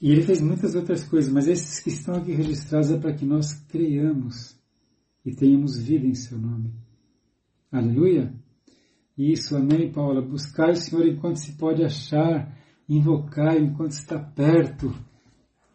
e 0.00 0.10
ele 0.10 0.22
fez 0.22 0.40
muitas 0.40 0.74
outras 0.74 1.04
coisas, 1.04 1.32
mas 1.32 1.48
esses 1.48 1.80
que 1.80 1.88
estão 1.88 2.16
aqui 2.16 2.32
registrados 2.32 2.90
é 2.90 2.98
para 2.98 3.14
que 3.14 3.24
nós 3.24 3.54
creiamos 3.68 4.56
e 5.24 5.34
tenhamos 5.34 5.78
vida 5.78 6.06
em 6.06 6.14
seu 6.14 6.38
nome. 6.38 6.72
Aleluia! 7.72 8.32
Isso, 9.16 9.56
amém, 9.56 9.90
Paula. 9.90 10.20
Buscar 10.20 10.70
o 10.70 10.76
Senhor 10.76 11.06
enquanto 11.06 11.36
se 11.36 11.52
pode 11.52 11.82
achar, 11.82 12.54
invocar 12.86 13.56
enquanto 13.56 13.92
está 13.92 14.18
perto. 14.18 14.94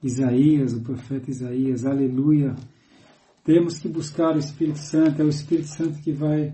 Isaías, 0.04 0.74
o 0.74 0.82
profeta 0.82 1.32
Isaías, 1.32 1.86
aleluia. 1.86 2.56
Temos 3.44 3.80
que 3.80 3.90
buscar 3.90 4.36
o 4.36 4.40
Espírito 4.40 4.78
Santo, 4.78 5.22
é 5.22 5.26
o 5.26 5.30
Espírito 5.30 5.68
Santo 5.68 6.00
que 6.02 6.12
vai 6.12 6.54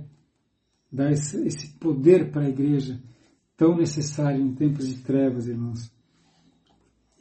dar 0.91 1.11
esse, 1.11 1.73
poder 1.77 2.31
para 2.31 2.45
a 2.45 2.49
igreja, 2.49 3.01
tão 3.57 3.75
necessário 3.75 4.41
em 4.41 4.55
tempos 4.55 4.87
de 4.87 5.01
trevas, 5.03 5.47
irmãos. 5.47 5.91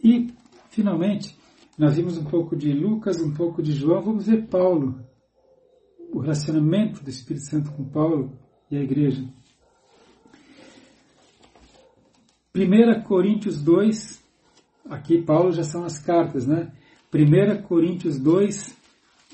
E, 0.02 0.32
finalmente, 0.70 1.36
nós 1.78 1.96
vimos 1.96 2.16
um 2.16 2.24
pouco 2.24 2.56
de 2.56 2.72
Lucas, 2.72 3.20
um 3.20 3.32
pouco 3.32 3.62
de 3.62 3.72
João, 3.72 4.02
vamos 4.02 4.26
ver 4.26 4.46
Paulo, 4.46 5.04
o 6.12 6.20
relacionamento 6.20 7.02
do 7.02 7.10
Espírito 7.10 7.44
Santo 7.44 7.72
com 7.72 7.84
Paulo 7.84 8.38
e 8.70 8.76
a 8.76 8.80
igreja. 8.80 9.24
1 12.54 13.02
Coríntios 13.02 13.60
2, 13.62 14.22
aqui 14.88 15.20
Paulo 15.20 15.52
já 15.52 15.62
são 15.62 15.84
as 15.84 15.98
cartas, 15.98 16.46
né? 16.46 16.72
1 17.12 17.62
Coríntios 17.62 18.18
2, 18.18 18.74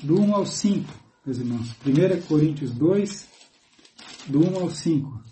do 0.03 0.21
1 0.21 0.35
ao 0.35 0.45
5, 0.45 0.93
meus 1.25 1.39
irmãos. 1.39 1.77
1 1.87 2.27
Coríntios 2.27 2.73
2, 2.73 3.29
do 4.27 4.41
1 4.41 4.57
ao 4.57 4.71
5. 4.71 5.23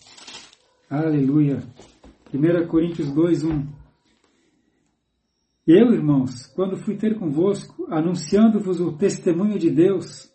Aleluia. 0.88 1.62
1 2.32 2.66
Coríntios 2.68 3.10
2, 3.10 3.44
1. 3.44 3.79
Eu, 5.66 5.92
irmãos, 5.92 6.46
quando 6.46 6.76
fui 6.76 6.96
ter 6.96 7.18
convosco, 7.18 7.86
anunciando-vos 7.90 8.80
o 8.80 8.96
testemunho 8.96 9.58
de 9.58 9.70
Deus, 9.70 10.30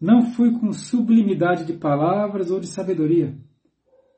não 0.00 0.32
fui 0.32 0.52
com 0.58 0.72
sublimidade 0.72 1.64
de 1.64 1.74
palavras 1.74 2.50
ou 2.50 2.60
de 2.60 2.66
sabedoria. 2.66 3.36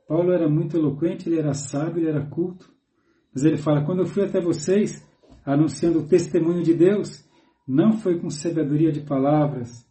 Paulo 0.09 0.33
era 0.33 0.49
muito 0.49 0.77
eloquente, 0.77 1.29
ele 1.29 1.39
era 1.39 1.53
sábio, 1.53 2.01
ele 2.01 2.09
era 2.09 2.27
culto. 2.27 2.73
Mas 3.33 3.45
ele 3.45 3.59
fala: 3.59 3.85
quando 3.85 4.01
eu 4.01 4.07
fui 4.07 4.25
até 4.25 4.41
vocês, 4.41 5.07
anunciando 5.45 6.01
o 6.01 6.07
testemunho 6.09 6.63
de 6.63 6.75
Deus, 6.75 7.29
não 7.67 7.93
foi 7.93 8.19
com 8.19 8.31
sabedoria 8.31 8.91
de 8.91 9.03
palavras, 9.03 9.87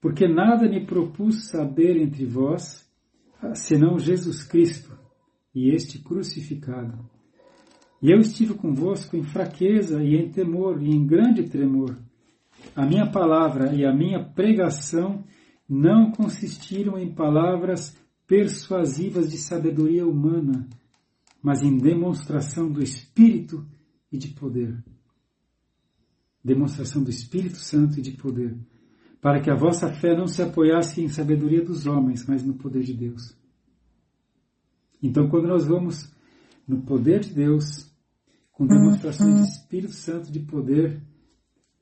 porque 0.00 0.26
nada 0.26 0.68
me 0.68 0.86
propus 0.86 1.48
saber 1.48 1.98
entre 1.98 2.24
vós, 2.24 2.90
senão 3.54 3.98
Jesus 3.98 4.42
Cristo 4.42 4.98
e 5.54 5.70
este 5.70 6.02
crucificado. 6.02 7.13
E 8.04 8.10
eu 8.10 8.18
estive 8.18 8.52
convosco 8.52 9.16
em 9.16 9.22
fraqueza 9.22 10.04
e 10.04 10.14
em 10.14 10.28
temor 10.28 10.82
e 10.82 10.90
em 10.90 11.06
grande 11.06 11.44
tremor. 11.44 11.96
A 12.76 12.84
minha 12.84 13.10
palavra 13.10 13.74
e 13.74 13.82
a 13.82 13.94
minha 13.94 14.22
pregação 14.22 15.24
não 15.66 16.12
consistiram 16.12 16.98
em 16.98 17.14
palavras 17.14 17.96
persuasivas 18.26 19.30
de 19.30 19.38
sabedoria 19.38 20.06
humana, 20.06 20.68
mas 21.42 21.62
em 21.62 21.78
demonstração 21.78 22.70
do 22.70 22.82
Espírito 22.82 23.66
e 24.12 24.18
de 24.18 24.28
poder. 24.28 24.84
Demonstração 26.44 27.02
do 27.02 27.08
Espírito 27.08 27.56
Santo 27.56 27.98
e 27.98 28.02
de 28.02 28.10
poder, 28.10 28.54
para 29.18 29.40
que 29.40 29.50
a 29.50 29.56
vossa 29.56 29.90
fé 29.90 30.14
não 30.14 30.26
se 30.26 30.42
apoiasse 30.42 31.00
em 31.00 31.08
sabedoria 31.08 31.64
dos 31.64 31.86
homens, 31.86 32.26
mas 32.28 32.44
no 32.44 32.52
poder 32.52 32.82
de 32.82 32.92
Deus. 32.92 33.34
Então, 35.02 35.26
quando 35.26 35.48
nós 35.48 35.64
vamos 35.64 36.12
no 36.68 36.82
poder 36.82 37.20
de 37.20 37.32
Deus, 37.32 37.93
com 38.54 38.66
demonstrações 38.66 39.34
de 39.34 39.50
Espírito 39.50 39.92
Santo 39.92 40.30
de 40.30 40.40
poder, 40.40 41.02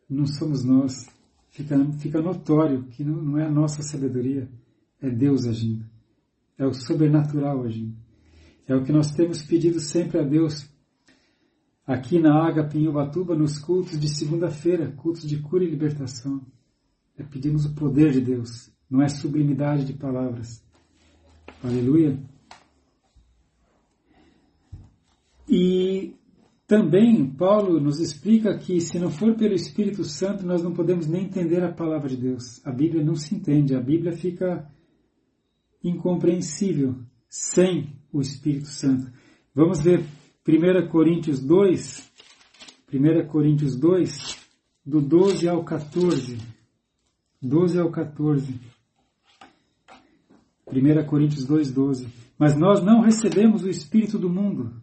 não 0.08 0.26
somos 0.26 0.64
nós. 0.64 1.06
Fica, 1.50 1.76
fica 1.98 2.20
notório 2.20 2.84
que 2.84 3.04
não, 3.04 3.22
não 3.22 3.38
é 3.38 3.44
a 3.44 3.50
nossa 3.50 3.82
sabedoria, 3.82 4.48
é 5.00 5.10
Deus 5.10 5.46
agindo. 5.46 5.84
É 6.58 6.66
o 6.66 6.72
sobrenatural 6.72 7.64
agindo. 7.64 7.94
É 8.66 8.74
o 8.74 8.82
que 8.82 8.92
nós 8.92 9.12
temos 9.12 9.42
pedido 9.42 9.80
sempre 9.80 10.18
a 10.18 10.22
Deus 10.22 10.66
aqui 11.86 12.18
na 12.18 12.42
Ágape 12.42 12.78
em 12.78 12.88
Ubatuba, 12.88 13.34
nos 13.34 13.58
cultos 13.58 14.00
de 14.00 14.08
segunda-feira, 14.08 14.90
cultos 14.92 15.28
de 15.28 15.38
cura 15.42 15.64
e 15.64 15.70
libertação. 15.70 16.40
É 17.18 17.22
pedimos 17.22 17.66
o 17.66 17.74
poder 17.74 18.12
de 18.12 18.20
Deus, 18.20 18.72
não 18.88 19.02
é 19.02 19.08
sublimidade 19.08 19.84
de 19.84 19.92
palavras. 19.92 20.64
Aleluia. 21.62 22.18
E 25.46 26.16
também 26.66 27.26
Paulo 27.26 27.80
nos 27.80 28.00
explica 28.00 28.56
que 28.56 28.80
se 28.80 28.98
não 28.98 29.10
for 29.10 29.36
pelo 29.36 29.54
Espírito 29.54 30.04
Santo, 30.04 30.46
nós 30.46 30.62
não 30.62 30.72
podemos 30.72 31.06
nem 31.06 31.24
entender 31.24 31.62
a 31.62 31.72
palavra 31.72 32.08
de 32.08 32.16
Deus. 32.16 32.64
A 32.64 32.72
Bíblia 32.72 33.04
não 33.04 33.14
se 33.14 33.34
entende, 33.34 33.74
a 33.74 33.80
Bíblia 33.80 34.12
fica 34.12 34.70
incompreensível 35.82 36.96
sem 37.28 37.92
o 38.12 38.20
Espírito 38.20 38.68
Santo. 38.68 39.10
Vamos 39.54 39.82
ver 39.82 40.04
1 40.46 40.88
Coríntios 40.88 41.40
2, 41.40 42.10
1 42.92 43.28
Coríntios 43.28 43.76
2, 43.76 44.38
do 44.84 45.00
12 45.00 45.48
ao 45.48 45.64
14. 45.64 46.38
12 47.40 47.78
ao 47.78 47.90
14. 47.90 48.60
1 50.66 51.06
Coríntios 51.06 51.44
2, 51.44 51.70
12. 51.70 52.08
Mas 52.38 52.56
nós 52.56 52.82
não 52.82 53.00
recebemos 53.00 53.62
o 53.62 53.68
Espírito 53.68 54.18
do 54.18 54.28
mundo, 54.28 54.81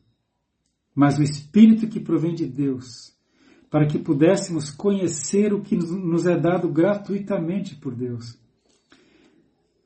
mas 0.99 1.17
o 1.17 1.23
Espírito 1.23 1.87
que 1.87 1.99
provém 1.99 2.35
de 2.35 2.45
Deus, 2.45 3.13
para 3.69 3.87
que 3.87 3.97
pudéssemos 3.97 4.69
conhecer 4.69 5.53
o 5.53 5.61
que 5.61 5.75
nos 5.75 6.25
é 6.25 6.37
dado 6.37 6.67
gratuitamente 6.67 7.75
por 7.75 7.95
Deus 7.95 8.37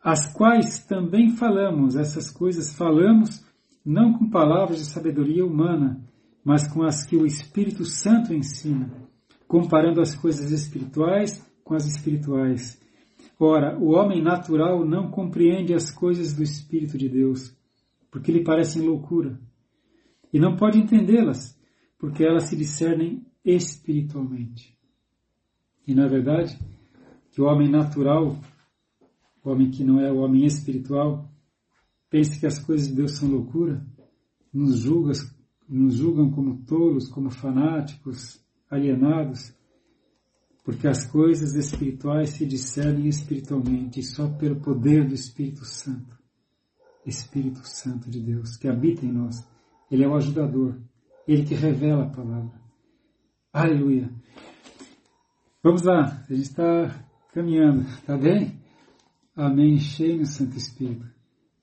as 0.04 0.34
quais 0.34 0.84
também 0.84 1.30
falamos, 1.38 1.96
essas 1.96 2.30
coisas 2.30 2.74
falamos 2.74 3.42
não 3.86 4.14
com 4.14 4.30
palavras 4.30 4.80
de 4.80 4.86
sabedoria 4.86 5.46
humana, 5.46 6.04
mas 6.44 6.68
com 6.68 6.84
as 6.84 7.06
que 7.06 7.16
o 7.16 7.26
Espírito 7.26 7.86
Santo 7.86 8.34
ensina, 8.34 8.92
comparando 9.48 10.02
as 10.02 10.14
coisas 10.14 10.52
espirituais 10.52 11.42
com 11.64 11.74
as 11.74 11.86
espirituais. 11.86 12.78
Ora, 13.40 13.78
o 13.80 13.92
homem 13.92 14.22
natural 14.22 14.86
não 14.86 15.10
compreende 15.10 15.74
as 15.74 15.90
coisas 15.90 16.34
do 16.34 16.44
Espírito 16.44 16.98
de 16.98 17.08
Deus, 17.08 17.56
porque 18.12 18.32
lhe 18.32 18.44
parecem 18.44 18.82
loucura, 18.82 19.40
e 20.34 20.40
não 20.40 20.56
pode 20.58 20.80
entendê-las, 20.80 21.58
porque 21.98 22.24
elas 22.24 22.46
se 22.46 22.56
discernem 22.56 23.26
espiritualmente. 23.46 24.76
E 25.88 25.94
na 25.94 26.06
é 26.06 26.10
verdade, 26.10 26.60
que 27.32 27.42
o 27.42 27.46
homem 27.46 27.70
natural 27.70 28.38
o 29.44 29.50
homem 29.50 29.70
que 29.70 29.84
não 29.84 30.00
é 30.00 30.12
o 30.12 30.20
homem 30.20 30.46
espiritual, 30.46 31.30
pensa 32.10 32.40
que 32.40 32.46
as 32.46 32.58
coisas 32.60 32.88
de 32.88 32.96
Deus 32.96 33.18
são 33.18 33.30
loucura, 33.30 33.86
nos, 34.54 34.80
julga, 34.80 35.12
nos 35.68 35.96
julgam 35.96 36.32
como 36.32 36.64
tolos, 36.64 37.10
como 37.10 37.30
fanáticos, 37.30 38.42
alienados, 38.70 39.54
porque 40.64 40.88
as 40.88 41.06
coisas 41.06 41.56
espirituais 41.56 42.30
se 42.30 42.46
discernem 42.46 43.08
espiritualmente 43.08 44.02
só 44.02 44.30
pelo 44.30 44.62
poder 44.62 45.06
do 45.06 45.14
Espírito 45.14 45.66
Santo. 45.66 46.18
Espírito 47.06 47.68
Santo 47.68 48.10
de 48.10 48.22
Deus, 48.22 48.56
que 48.56 48.70
habita 48.70 49.06
em 49.06 49.12
nós. 49.12 49.46
Ele 49.94 50.06
é 50.06 50.08
o 50.08 50.16
ajudador, 50.16 50.82
ele 51.28 51.46
que 51.46 51.54
revela 51.54 52.06
a 52.06 52.10
palavra. 52.10 52.60
Aleluia. 53.54 54.10
Vamos 55.62 55.84
lá, 55.84 56.26
a 56.28 56.34
gente 56.34 56.48
está 56.48 57.06
caminhando, 57.32 57.86
tá 58.04 58.18
bem? 58.18 58.60
Amém. 59.36 59.76
Enchei-me, 59.76 60.26
Santo 60.26 60.58
Espírito. 60.58 61.06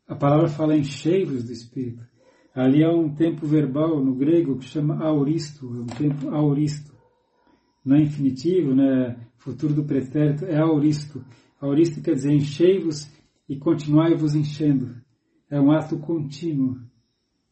A 0.06 0.14
palavra 0.14 0.46
fala 0.46 0.76
enchei-vos 0.76 1.42
do 1.42 1.52
Espírito. 1.52 2.06
Ali 2.54 2.84
há 2.84 2.92
um 2.92 3.12
tempo 3.12 3.44
verbal 3.48 4.00
no 4.00 4.14
grego 4.14 4.58
que 4.58 4.64
chama 4.64 5.04
auristo, 5.04 5.66
é 5.66 5.80
um 5.80 5.86
tempo 5.86 6.28
auristo. 6.30 6.94
Não 7.84 7.96
é 7.96 8.02
infinitivo, 8.02 8.76
né? 8.76 9.26
Futuro 9.38 9.74
do 9.74 9.82
pretérito 9.82 10.44
é 10.44 10.56
auristo. 10.56 11.24
Auristo 11.60 12.00
quer 12.00 12.14
dizer 12.14 12.32
enchei-vos 12.32 13.10
e 13.48 13.56
continuai-vos 13.56 14.36
enchendo. 14.36 14.94
É 15.50 15.60
um 15.60 15.72
ato 15.72 15.98
contínuo. 15.98 16.89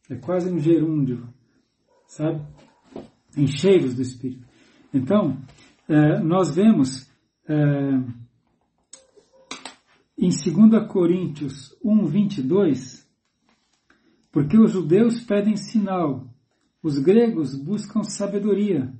É 0.09 0.15
quase 0.15 0.51
um 0.51 0.59
gerúndio, 0.59 1.27
sabe? 2.07 2.41
Enchei-vos 3.37 3.93
do 3.93 4.01
Espírito. 4.01 4.47
Então, 4.91 5.37
eh, 5.87 6.19
nós 6.19 6.55
vemos 6.55 7.07
eh, 7.47 8.03
em 10.17 10.29
2 10.29 10.87
Coríntios 10.91 11.77
1, 11.83 12.05
22, 12.05 13.07
porque 14.31 14.57
os 14.57 14.71
judeus 14.71 15.21
pedem 15.21 15.55
sinal, 15.55 16.27
os 16.81 16.97
gregos 16.97 17.55
buscam 17.55 18.03
sabedoria, 18.03 18.91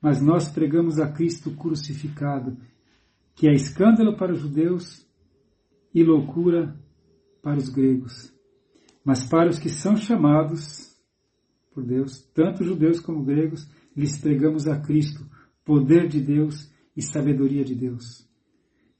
mas 0.00 0.22
nós 0.22 0.48
pregamos 0.48 0.98
a 0.98 1.12
Cristo 1.12 1.50
crucificado, 1.50 2.56
que 3.34 3.46
é 3.46 3.52
escândalo 3.52 4.16
para 4.16 4.32
os 4.32 4.40
judeus 4.40 5.06
e 5.94 6.02
loucura 6.02 6.74
para 7.42 7.58
os 7.58 7.68
gregos. 7.68 8.35
Mas 9.06 9.24
para 9.24 9.48
os 9.48 9.60
que 9.60 9.68
são 9.68 9.96
chamados 9.96 10.92
por 11.72 11.84
Deus, 11.84 12.22
tanto 12.34 12.64
judeus 12.64 12.98
como 12.98 13.22
gregos, 13.22 13.70
lhes 13.96 14.18
pregamos 14.18 14.66
a 14.66 14.80
Cristo, 14.80 15.24
poder 15.64 16.08
de 16.08 16.20
Deus 16.20 16.68
e 16.96 17.00
sabedoria 17.00 17.64
de 17.64 17.76
Deus. 17.76 18.28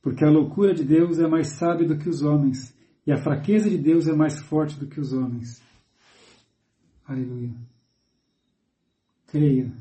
Porque 0.00 0.24
a 0.24 0.30
loucura 0.30 0.72
de 0.72 0.84
Deus 0.84 1.18
é 1.18 1.26
mais 1.26 1.48
sábia 1.58 1.88
do 1.88 1.98
que 1.98 2.08
os 2.08 2.22
homens, 2.22 2.72
e 3.04 3.10
a 3.10 3.16
fraqueza 3.16 3.68
de 3.68 3.76
Deus 3.76 4.06
é 4.06 4.14
mais 4.14 4.40
forte 4.40 4.78
do 4.78 4.86
que 4.86 5.00
os 5.00 5.12
homens. 5.12 5.60
Aleluia. 7.04 7.56
Creia. 9.26 9.72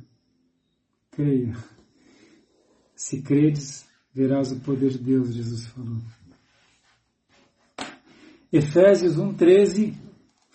Creia. 1.11 1.53
Se 2.95 3.21
credes, 3.21 3.87
verás 4.11 4.51
o 4.51 4.59
poder 4.61 4.89
de 4.89 4.97
Deus, 4.97 5.35
Jesus 5.35 5.67
falou. 5.67 6.01
Efésios 8.51 9.17
1,13 9.17 10.04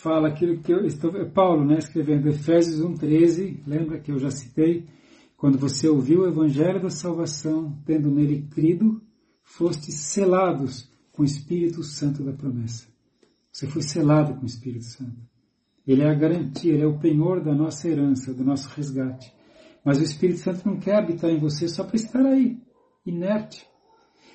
fala 0.03 0.29
aquilo 0.29 0.61
que 0.63 0.73
eu 0.73 0.85
estou. 0.85 1.15
É 1.17 1.25
Paulo, 1.25 1.65
né, 1.65 1.79
escrevendo 1.79 2.29
Efésios 2.29 2.81
1,13, 2.81 3.63
lembra 3.67 4.01
que 4.01 4.11
eu 4.11 4.19
já 4.19 4.31
citei? 4.31 4.89
Quando 5.37 5.59
você 5.59 5.89
ouviu 5.89 6.21
o 6.21 6.29
Evangelho 6.29 6.83
da 6.83 6.91
salvação, 6.91 7.79
tendo 7.85 8.11
nele 8.11 8.49
crido, 8.51 9.01
fostes 9.43 9.95
selados 10.13 10.91
com 11.13 11.23
o 11.23 11.27
Espírito 11.27 11.83
Santo 11.83 12.23
da 12.23 12.33
promessa. 12.33 12.89
Você 13.53 13.67
foi 13.67 13.83
selado 13.83 14.35
com 14.35 14.43
o 14.43 14.47
Espírito 14.47 14.85
Santo. 14.85 15.21
Ele 15.87 16.03
é 16.03 16.11
a 16.11 16.15
garantia, 16.15 16.73
ele 16.73 16.83
é 16.83 16.87
o 16.87 16.99
penhor 16.99 17.43
da 17.43 17.55
nossa 17.55 17.89
herança, 17.89 18.33
do 18.33 18.45
nosso 18.45 18.69
resgate. 18.71 19.33
Mas 19.85 19.99
o 19.99 20.05
Espírito 20.05 20.41
Santo 20.41 20.67
não 20.67 20.79
quer 20.79 20.97
habitar 20.97 21.31
em 21.31 21.39
você 21.39 21.67
só 21.67 21.85
para 21.85 21.97
estar 21.97 22.25
aí, 22.25 22.59
inerte. 23.05 23.67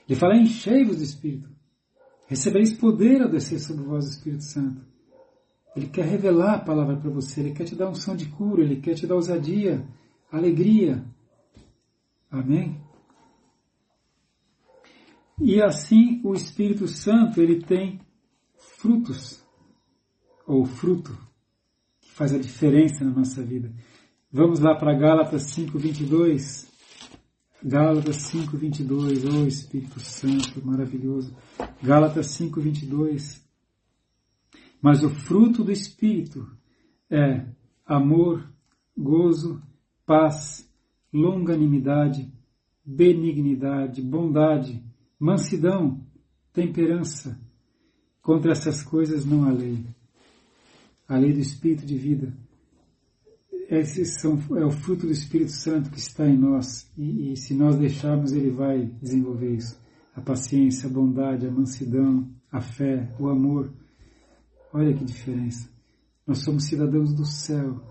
Ele 0.07 0.19
fala: 0.19 0.37
enchei-vos 0.37 0.97
do 0.97 1.03
Espírito. 1.03 1.49
Recebereis 2.27 2.73
poder 2.73 3.21
ao 3.21 3.29
descer 3.29 3.59
sobre 3.59 3.85
vós 3.85 4.05
o 4.05 4.09
Espírito 4.09 4.43
Santo. 4.43 4.94
Ele 5.75 5.87
quer 5.87 6.05
revelar 6.05 6.55
a 6.55 6.59
palavra 6.59 6.95
para 6.95 7.09
você, 7.09 7.41
ele 7.41 7.51
quer 7.51 7.65
te 7.65 7.75
dar 7.75 7.89
um 7.89 7.95
som 7.95 8.15
de 8.15 8.27
cura, 8.27 8.61
ele 8.61 8.79
quer 8.79 8.93
te 8.93 9.05
dar 9.05 9.15
ousadia, 9.15 9.85
alegria. 10.31 11.03
Amém? 12.31 12.81
E 15.39 15.61
assim 15.61 16.21
o 16.23 16.33
Espírito 16.33 16.87
Santo 16.87 17.41
ele 17.41 17.61
tem 17.61 17.99
frutos, 18.57 19.43
ou 20.47 20.65
fruto, 20.65 21.17
que 21.99 22.11
faz 22.11 22.33
a 22.33 22.39
diferença 22.39 23.03
na 23.03 23.11
nossa 23.11 23.43
vida. 23.43 23.73
Vamos 24.31 24.59
lá 24.59 24.75
para 24.75 24.97
Gálatas 24.97 25.43
5:22. 25.51 26.67
Gálatas 27.63 28.17
5:22, 28.17 29.25
oh 29.25 29.47
Espírito 29.47 29.99
Santo, 29.99 30.65
maravilhoso. 30.65 31.35
Gálatas 31.81 32.27
5:22. 32.27 33.44
Mas 34.81 35.03
o 35.03 35.09
fruto 35.09 35.63
do 35.63 35.71
Espírito 35.71 36.47
é 37.09 37.45
amor, 37.85 38.49
gozo, 38.97 39.61
paz, 40.05 40.69
longanimidade, 41.11 42.31
benignidade, 42.83 44.01
bondade, 44.01 44.83
mansidão, 45.19 46.05
temperança. 46.53 47.39
Contra 48.21 48.51
essas 48.51 48.83
coisas 48.83 49.25
não 49.25 49.45
há 49.45 49.51
lei. 49.51 49.85
A 51.07 51.17
lei 51.17 51.33
do 51.33 51.39
Espírito 51.39 51.85
de 51.85 51.97
vida. 51.97 52.33
Esses 53.69 54.19
são, 54.21 54.39
é 54.57 54.65
o 54.65 54.71
fruto 54.71 55.07
do 55.07 55.11
Espírito 55.11 55.51
Santo 55.51 55.89
que 55.89 55.97
está 55.97 56.27
em 56.27 56.37
nós 56.37 56.91
e, 56.97 57.31
e 57.31 57.37
se 57.37 57.55
nós 57.55 57.75
deixarmos, 57.77 58.31
ele 58.31 58.51
vai 58.51 58.85
desenvolver 59.01 59.55
isso. 59.55 59.79
A 60.15 60.21
paciência, 60.21 60.87
a 60.87 60.91
bondade, 60.91 61.47
a 61.47 61.51
mansidão, 61.51 62.29
a 62.51 62.61
fé, 62.61 63.11
o 63.19 63.27
amor. 63.27 63.71
Olha 64.77 64.93
que 64.93 65.05
diferença. 65.05 65.69
Nós 66.27 66.39
somos 66.39 66.65
cidadãos 66.65 67.13
do 67.13 67.25
céu. 67.25 67.81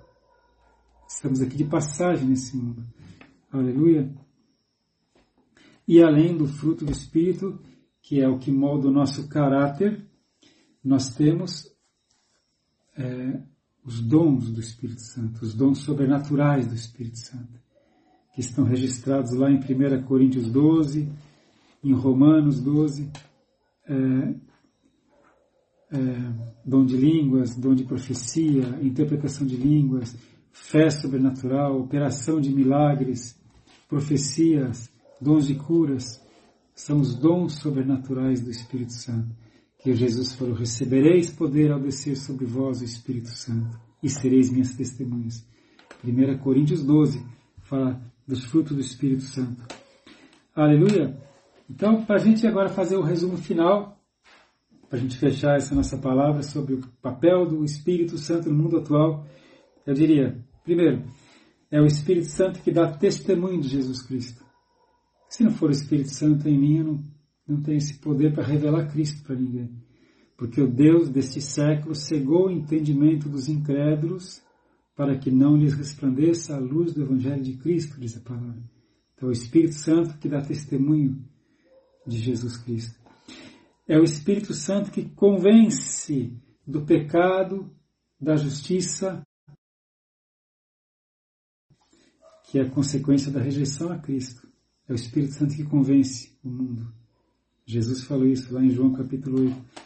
Estamos 1.09 1.41
aqui 1.41 1.57
de 1.57 1.65
passagem 1.65 2.29
nesse 2.29 2.55
mundo. 2.55 2.85
Aleluia. 3.51 4.15
E 5.89 6.03
além 6.03 6.37
do 6.37 6.47
fruto 6.47 6.85
do 6.85 6.93
Espírito, 6.93 7.59
que 8.03 8.21
é 8.21 8.29
o 8.29 8.39
que 8.39 8.53
molda 8.53 8.89
o 8.89 8.93
nosso 8.93 9.27
caráter, 9.31 10.07
nós 10.85 11.09
temos 11.09 11.75
é, 12.99 13.43
os 13.83 14.03
dons 14.03 14.51
do 14.51 14.61
Espírito 14.61 15.01
Santo, 15.01 15.43
os 15.43 15.55
dons 15.55 15.79
sobrenaturais 15.79 16.67
do 16.67 16.75
Espírito 16.75 17.19
Santo, 17.19 17.59
que 18.35 18.43
estão 18.43 18.63
registrados 18.63 19.33
lá 19.33 19.51
em 19.51 19.57
1 19.57 20.03
Coríntios 20.05 20.51
12, 20.51 21.11
em 21.83 21.95
Romanos 21.95 22.61
12, 22.61 23.11
é, 23.87 24.35
é, 25.95 26.51
dom 26.65 26.85
de 26.85 26.97
línguas, 26.97 27.55
dom 27.55 27.73
de 27.73 27.85
profecia, 27.85 28.81
interpretação 28.83 29.47
de 29.47 29.57
línguas, 29.57 30.17
fé 30.51 30.91
sobrenatural, 30.91 31.79
operação 31.79 32.41
de 32.41 32.53
milagres, 32.53 33.41
profecias, 33.89 34.91
dons 35.21 35.47
de 35.47 35.55
curas, 35.55 36.21
são 36.75 36.99
os 37.01 37.15
dons 37.15 37.61
sobrenaturais 37.61 38.43
do 38.43 38.51
Espírito 38.51 38.93
Santo. 38.93 39.35
Que 39.79 39.95
Jesus 39.95 40.33
falou: 40.35 40.55
recebereis 40.55 41.31
poder 41.31 41.71
ao 41.71 41.79
descer 41.79 42.17
sobre 42.17 42.45
vós 42.45 42.81
o 42.81 42.85
Espírito 42.85 43.29
Santo 43.29 43.79
e 44.03 44.09
sereis 44.09 44.51
minhas 44.51 44.75
testemunhas. 44.75 45.47
1 46.03 46.39
Coríntios 46.39 46.83
12 46.83 47.25
fala 47.63 48.01
dos 48.27 48.45
frutos 48.45 48.75
do 48.75 48.81
Espírito 48.81 49.23
Santo. 49.23 49.63
Aleluia! 50.55 51.17
Então, 51.71 52.05
para 52.05 52.17
a 52.17 52.25
gente 52.25 52.47
agora 52.47 52.69
fazer 52.69 52.97
o 52.97 53.03
resumo 53.03 53.37
final, 53.37 53.99
para 54.89 54.99
a 54.99 55.01
gente 55.01 55.19
fechar 55.19 55.57
essa 55.57 55.75
nossa 55.75 55.97
palavra 55.99 56.43
sobre 56.43 56.75
o 56.75 56.81
papel 57.03 57.47
do 57.47 57.65
Espírito 57.65 58.19
Santo 58.19 58.51
no 58.51 58.63
mundo 58.63 58.79
atual, 58.79 59.27
eu 59.87 59.95
diria, 59.95 60.39
primeiro, 60.63 61.05
é 61.71 61.81
o 61.81 61.87
Espírito 61.87 62.27
Santo 62.27 62.61
que 62.61 62.71
dá 62.71 62.91
testemunho 62.97 63.61
de 63.61 63.69
Jesus 63.69 64.03
Cristo. 64.03 64.45
Se 65.29 65.43
não 65.43 65.51
for 65.51 65.71
o 65.71 65.73
Espírito 65.73 66.11
Santo 66.11 66.49
em 66.49 66.59
mim, 66.59 66.79
eu 66.79 66.85
não, 66.85 67.03
não 67.49 67.63
tenho 67.63 67.79
esse 67.79 67.99
poder 67.99 68.33
para 68.33 68.45
revelar 68.45 68.91
Cristo 68.93 69.25
para 69.25 69.35
ninguém. 69.35 69.71
Porque 70.37 70.61
o 70.61 70.71
Deus 70.71 71.09
deste 71.09 71.41
século 71.41 71.95
cegou 71.95 72.47
o 72.47 72.51
entendimento 72.51 73.29
dos 73.29 73.49
incrédulos 73.49 74.43
para 74.95 75.19
que 75.19 75.31
não 75.31 75.57
lhes 75.57 75.75
resplandeça 75.75 76.55
a 76.55 76.61
luz 76.61 76.93
do 76.93 77.03
Evangelho 77.03 77.43
de 77.43 77.57
Cristo, 77.57 77.99
diz 77.99 78.17
a 78.17 78.21
palavra. 78.21 78.63
Então, 79.15 79.29
é 79.29 79.31
o 79.31 79.33
Espírito 79.33 79.75
Santo 79.75 80.19
que 80.19 80.29
dá 80.29 80.41
testemunho 80.41 81.25
de 82.07 82.19
Jesus 82.19 82.57
Cristo. 82.57 83.04
É 83.87 83.99
o 83.99 84.05
Espírito 84.05 84.55
Santo 84.55 84.91
que 84.91 85.09
convence 85.11 86.41
do 86.67 86.85
pecado, 86.87 87.71
da 88.19 88.37
justiça, 88.37 89.23
que 92.45 92.59
é 92.59 92.63
a 92.63 92.71
consequência 92.71 93.31
da 93.31 93.41
rejeição 93.41 93.93
a 93.93 93.99
Cristo. 93.99 94.49
É 94.89 94.93
o 94.93 94.95
Espírito 94.95 95.35
Santo 95.35 95.55
que 95.55 95.65
convence 95.65 96.39
o 96.43 96.49
mundo. 96.49 96.95
Jesus 97.67 98.05
falou 98.05 98.27
isso 98.27 98.53
lá 98.55 98.63
em 98.63 98.71
João 98.71 98.93
capítulo 98.93 99.43
8. 99.43 99.85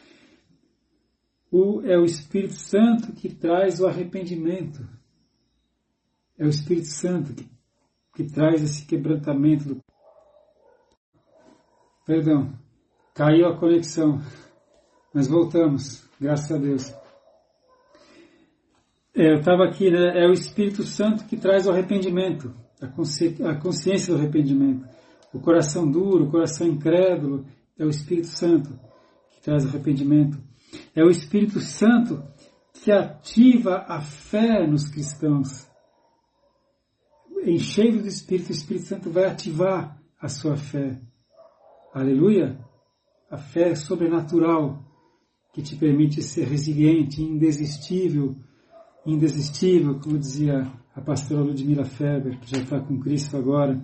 O, 1.51 1.83
é 1.83 1.99
o 1.99 2.05
Espírito 2.05 2.55
Santo 2.55 3.13
que 3.13 3.35
traz 3.35 3.81
o 3.81 3.87
arrependimento. 3.87 4.87
É 6.37 6.45
o 6.45 6.51
Espírito 6.51 6.89
Santo 6.89 7.33
que, 7.33 7.49
que 8.15 8.25
traz 8.25 8.63
esse 8.63 8.85
quebrantamento 8.87 9.65
do. 9.65 9.85
Perdão, 12.05 12.59
caiu 13.19 13.49
a 13.49 13.59
conexão, 13.59 14.21
mas 15.13 15.27
voltamos, 15.27 16.09
graças 16.21 16.53
a 16.53 16.57
Deus. 16.57 16.95
É, 19.13 19.33
eu 19.33 19.41
estava 19.41 19.65
aqui, 19.65 19.91
né? 19.91 20.23
É 20.23 20.29
o 20.29 20.33
Espírito 20.33 20.85
Santo 20.85 21.25
que 21.25 21.37
traz 21.37 21.67
o 21.67 21.73
arrependimento 21.73 22.55
a, 22.81 22.87
consci, 22.87 23.37
a 23.43 23.57
consciência 23.57 24.15
do 24.15 24.21
arrependimento. 24.21 24.89
O 25.35 25.41
coração 25.41 25.91
duro, 25.91 26.27
o 26.27 26.31
coração 26.31 26.69
incrédulo, 26.69 27.45
é 27.77 27.85
o 27.85 27.89
Espírito 27.89 28.29
Santo 28.29 28.79
que 29.31 29.41
traz 29.43 29.67
arrependimento. 29.67 30.39
É 30.95 31.03
o 31.03 31.11
Espírito 31.11 31.59
Santo 31.59 32.23
que 32.73 32.93
ativa 32.93 33.85
a 33.89 34.01
fé 34.01 34.65
nos 34.65 34.89
cristãos. 34.89 35.69
Encheio 37.45 38.01
do 38.01 38.07
Espírito, 38.07 38.51
o 38.51 38.53
Espírito 38.53 38.87
Santo 38.87 39.11
vai 39.11 39.25
ativar 39.25 40.01
a 40.21 40.29
sua 40.29 40.57
fé. 40.57 41.01
Aleluia! 41.93 42.68
A 43.31 43.37
fé 43.37 43.75
sobrenatural 43.75 44.85
que 45.53 45.63
te 45.63 45.77
permite 45.77 46.23
ser 46.23 46.47
resiliente, 46.47 47.23
indesistível, 47.23 48.37
indesistível, 49.05 49.99
como 49.99 50.19
dizia 50.19 50.71
a 50.95 51.01
pastora 51.01 51.43
Ludmila 51.43 51.85
Feber, 51.85 52.39
que 52.39 52.51
já 52.51 52.63
está 52.63 52.81
com 52.81 52.99
Cristo 52.99 53.37
agora. 53.37 53.83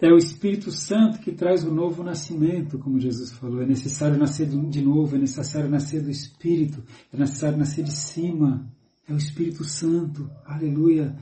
É 0.00 0.12
o 0.12 0.18
Espírito 0.18 0.70
Santo 0.70 1.18
que 1.18 1.32
traz 1.32 1.64
o 1.64 1.72
novo 1.72 2.02
nascimento, 2.02 2.78
como 2.78 3.00
Jesus 3.00 3.32
falou. 3.32 3.62
É 3.62 3.66
necessário 3.66 4.18
nascer 4.18 4.46
de 4.46 4.82
novo, 4.82 5.16
é 5.16 5.18
necessário 5.18 5.70
nascer 5.70 6.02
do 6.02 6.10
Espírito, 6.10 6.82
é 7.12 7.16
necessário 7.16 7.56
nascer 7.56 7.84
de 7.84 7.92
cima. 7.92 8.70
É 9.08 9.12
o 9.12 9.16
Espírito 9.16 9.64
Santo, 9.64 10.30
aleluia. 10.44 11.16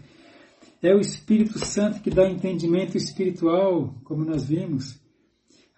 É 0.82 0.94
o 0.94 1.00
Espírito 1.00 1.58
Santo 1.58 2.00
que 2.00 2.10
dá 2.10 2.28
entendimento 2.28 2.96
espiritual, 2.96 3.94
como 4.04 4.24
nós 4.24 4.44
vimos. 4.44 5.01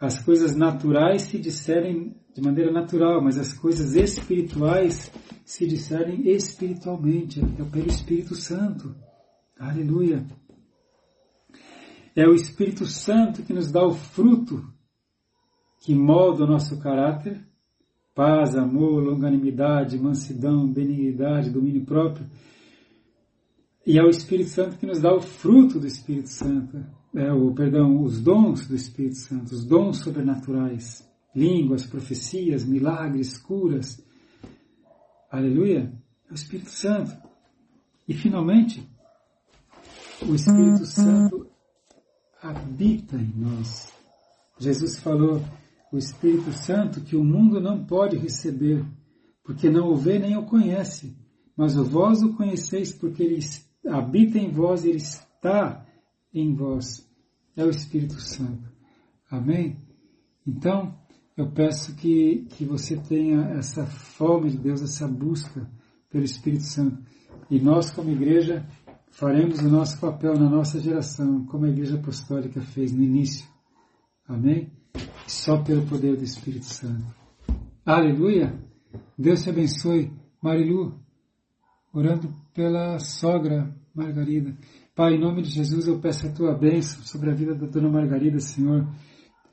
As 0.01 0.23
coisas 0.23 0.57
naturais 0.57 1.23
se 1.23 1.39
disserem 1.39 2.15
de 2.35 2.43
maneira 2.43 2.73
natural, 2.73 3.23
mas 3.23 3.39
as 3.39 3.53
coisas 3.53 3.95
espirituais 3.95 5.13
se 5.45 5.67
discernem 5.67 6.29
espiritualmente, 6.29 7.41
é 7.41 7.65
pelo 7.65 7.87
Espírito 7.87 8.35
Santo. 8.35 8.95
Aleluia. 9.59 10.27
É 12.17 12.27
o 12.27 12.35
Espírito 12.35 12.87
Santo 12.87 13.43
que 13.43 13.53
nos 13.53 13.71
dá 13.71 13.85
o 13.85 13.93
fruto 13.93 14.65
que 15.81 15.95
molda 15.95 16.45
o 16.45 16.47
nosso 16.47 16.79
caráter, 16.81 17.47
paz, 18.15 18.57
amor, 18.57 19.03
longanimidade, 19.03 19.99
mansidão, 19.99 20.67
benignidade, 20.67 21.51
domínio 21.51 21.85
próprio. 21.85 22.27
E 23.87 23.99
é 23.99 24.03
o 24.03 24.09
Espírito 24.09 24.49
Santo 24.49 24.79
que 24.79 24.87
nos 24.87 25.01
dá 25.01 25.15
o 25.15 25.21
fruto 25.21 25.79
do 25.79 25.87
Espírito 25.87 26.31
Santo, 26.31 26.83
é, 27.15 27.33
o, 27.33 27.53
perdão, 27.55 28.03
os 28.03 28.21
dons 28.21 28.67
do 28.67 28.75
Espírito 28.75 29.17
Santo, 29.17 29.55
os 29.55 29.65
dons 29.65 29.99
sobrenaturais, 29.99 31.09
línguas, 31.35 31.87
profecias, 31.87 32.65
milagres, 32.65 33.39
curas, 33.39 34.05
Aleluia! 35.35 35.93
É 36.29 36.33
o 36.33 36.35
Espírito 36.37 36.71
Santo. 36.71 37.13
E 38.07 38.15
finalmente, 38.15 38.89
o 40.23 40.33
Espírito 40.33 40.87
Santo 40.87 41.49
habita 42.41 43.17
em 43.17 43.33
nós. 43.35 43.93
Jesus 44.61 44.97
falou, 44.97 45.43
o 45.91 45.99
Espírito 45.99 46.53
Santo 46.53 47.01
que 47.01 47.17
o 47.17 47.25
mundo 47.25 47.61
não 47.61 47.85
pode 47.85 48.17
receber, 48.17 48.87
porque 49.43 49.69
não 49.69 49.89
o 49.89 49.97
vê 49.97 50.21
nem 50.21 50.37
o 50.37 50.47
conhece, 50.47 51.17
mas 51.57 51.77
o 51.77 51.83
vós 51.83 52.23
o 52.23 52.35
conheceis 52.35 52.93
porque 52.93 53.25
ele 53.25 53.41
habita 53.89 54.39
em 54.39 54.53
vós, 54.53 54.85
ele 54.85 54.99
está 54.99 55.84
em 56.35 56.55
vós. 56.55 57.09
É 57.57 57.65
o 57.65 57.71
Espírito 57.71 58.21
Santo. 58.21 58.69
Amém? 59.31 59.79
Então, 60.47 60.99
eu 61.37 61.51
peço 61.51 61.95
que, 61.95 62.47
que 62.51 62.65
você 62.65 62.97
tenha 62.97 63.43
essa 63.57 63.87
fome 63.87 64.51
de 64.51 64.59
Deus, 64.59 64.83
essa 64.83 65.07
busca 65.09 65.71
pelo 66.11 66.25
Espírito 66.25 66.65
Santo. 66.65 67.03
E 67.51 67.61
nós, 67.61 67.91
como 67.91 68.11
igreja, 68.11 68.67
faremos 69.11 69.61
o 69.61 69.69
nosso 69.69 69.99
papel 70.01 70.39
na 70.39 70.49
nossa 70.49 70.81
geração, 70.81 71.45
como 71.47 71.67
a 71.67 71.71
Igreja 71.71 71.97
Apostólica 71.97 72.61
fez 72.61 72.93
no 72.93 73.03
início. 73.03 73.47
Amém? 74.27 74.73
Só 75.27 75.63
pelo 75.63 75.87
poder 75.87 76.17
do 76.17 76.25
Espírito 76.25 76.67
Santo. 76.67 77.05
Aleluia! 77.85 78.59
Deus 79.19 79.43
te 79.43 79.51
abençoe. 79.51 80.13
Marilu, 80.43 81.01
orando 81.93 82.35
pela 82.53 82.99
sogra 82.99 83.75
Margarida. 83.95 84.57
Pai, 84.95 85.15
em 85.15 85.21
nome 85.21 85.43
de 85.43 85.51
Jesus, 85.51 85.87
eu 85.89 85.99
peço 85.99 86.27
a 86.27 86.33
tua 86.33 86.55
bênção 86.57 87.03
sobre 87.03 87.31
a 87.31 87.35
vida 87.35 87.55
da 87.55 87.67
dona 87.67 87.89
Margarida, 87.89 88.39
Senhor 88.39 88.87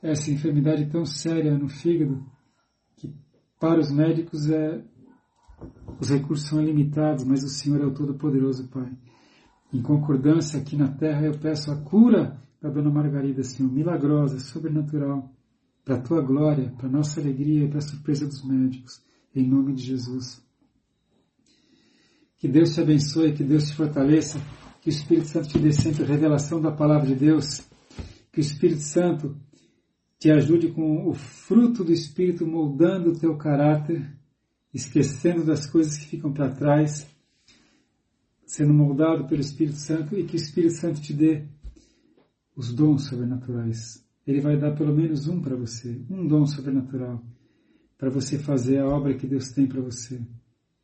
essa 0.01 0.31
enfermidade 0.31 0.89
tão 0.89 1.05
séria 1.05 1.55
no 1.57 1.69
fígado, 1.69 2.25
que 2.97 3.13
Para 3.59 3.79
os 3.79 3.91
médicos 3.91 4.49
é 4.49 4.83
os 5.99 6.09
recursos 6.09 6.47
são 6.47 6.59
limitados, 6.59 7.23
mas 7.23 7.43
o 7.43 7.47
Senhor 7.47 7.79
é 7.81 7.85
o 7.85 7.93
Todo-Poderoso, 7.93 8.67
Pai. 8.69 8.91
Em 9.71 9.79
concordância 9.79 10.59
aqui 10.59 10.75
na 10.75 10.87
terra, 10.87 11.27
eu 11.27 11.37
peço 11.37 11.71
a 11.71 11.77
cura 11.77 12.41
da 12.59 12.69
Dona 12.69 12.89
Margarida, 12.89 13.43
Senhor, 13.43 13.71
milagrosa, 13.71 14.39
sobrenatural, 14.39 15.31
para 15.85 15.97
a 15.97 16.01
tua 16.01 16.19
glória, 16.21 16.73
para 16.75 16.87
a 16.87 16.91
nossa 16.91 17.21
alegria 17.21 17.65
e 17.65 17.69
para 17.69 17.77
a 17.77 17.81
surpresa 17.81 18.25
dos 18.25 18.43
médicos, 18.43 19.03
em 19.35 19.47
nome 19.47 19.73
de 19.73 19.83
Jesus. 19.83 20.43
Que 22.39 22.47
Deus 22.47 22.73
te 22.73 22.81
abençoe, 22.81 23.33
que 23.33 23.43
Deus 23.43 23.67
te 23.67 23.75
fortaleça, 23.75 24.39
que 24.81 24.89
o 24.89 24.91
Espírito 24.91 25.27
Santo 25.27 25.49
te 25.49 25.59
dê 25.59 25.71
sempre 25.71 26.03
a 26.03 26.07
revelação 26.07 26.59
da 26.59 26.71
palavra 26.71 27.07
de 27.07 27.15
Deus, 27.15 27.61
que 28.31 28.39
o 28.39 28.41
Espírito 28.41 28.81
Santo 28.81 29.37
te 30.19 30.31
ajude 30.31 30.71
com 30.71 31.07
o 31.07 31.13
fruto 31.13 31.83
do 31.83 31.91
Espírito 31.91 32.45
moldando 32.45 33.11
o 33.11 33.19
teu 33.19 33.37
caráter, 33.37 34.11
esquecendo 34.73 35.45
das 35.45 35.67
coisas 35.67 35.97
que 35.97 36.07
ficam 36.07 36.33
para 36.33 36.49
trás, 36.49 37.07
sendo 38.45 38.73
moldado 38.73 39.27
pelo 39.27 39.41
Espírito 39.41 39.77
Santo 39.77 40.17
e 40.17 40.25
que 40.25 40.35
o 40.35 40.37
Espírito 40.37 40.73
Santo 40.73 40.99
te 40.99 41.13
dê 41.13 41.45
os 42.55 42.73
dons 42.73 43.07
sobrenaturais. 43.07 44.03
Ele 44.25 44.41
vai 44.41 44.57
dar 44.57 44.75
pelo 44.75 44.95
menos 44.95 45.27
um 45.27 45.41
para 45.41 45.55
você, 45.55 46.01
um 46.09 46.27
dom 46.27 46.45
sobrenatural, 46.45 47.23
para 47.97 48.09
você 48.09 48.37
fazer 48.37 48.79
a 48.79 48.87
obra 48.87 49.15
que 49.15 49.27
Deus 49.27 49.51
tem 49.51 49.67
para 49.67 49.81
você. 49.81 50.19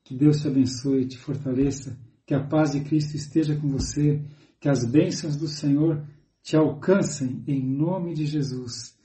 Que 0.03 0.15
Deus 0.15 0.41
te 0.41 0.47
abençoe 0.47 1.01
e 1.01 1.07
te 1.07 1.17
fortaleça, 1.17 1.97
que 2.27 2.35
a 2.35 2.43
paz 2.45 2.73
de 2.73 2.81
Cristo 2.81 3.15
esteja 3.15 3.55
com 3.55 3.69
você, 3.69 4.21
que 4.59 4.67
as 4.67 4.85
bênçãos 4.85 5.37
do 5.37 5.47
Senhor 5.47 6.05
te 6.43 6.57
alcancem 6.57 7.41
em 7.47 7.63
nome 7.63 8.13
de 8.13 8.25
Jesus. 8.25 8.95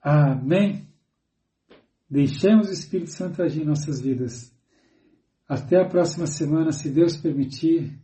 Amém. 0.00 0.86
Deixemos 2.08 2.68
o 2.68 2.72
Espírito 2.72 3.10
Santo 3.10 3.42
agir 3.42 3.62
em 3.62 3.66
nossas 3.66 4.00
vidas. 4.02 4.54
Até 5.48 5.80
a 5.80 5.88
próxima 5.88 6.26
semana, 6.26 6.72
se 6.72 6.90
Deus 6.90 7.16
permitir. 7.16 7.98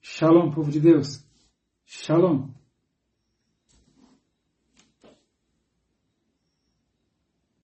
Shalom, 0.00 0.50
povo 0.50 0.70
de 0.70 0.80
Deus. 0.80 1.22
Shalom. 1.84 2.57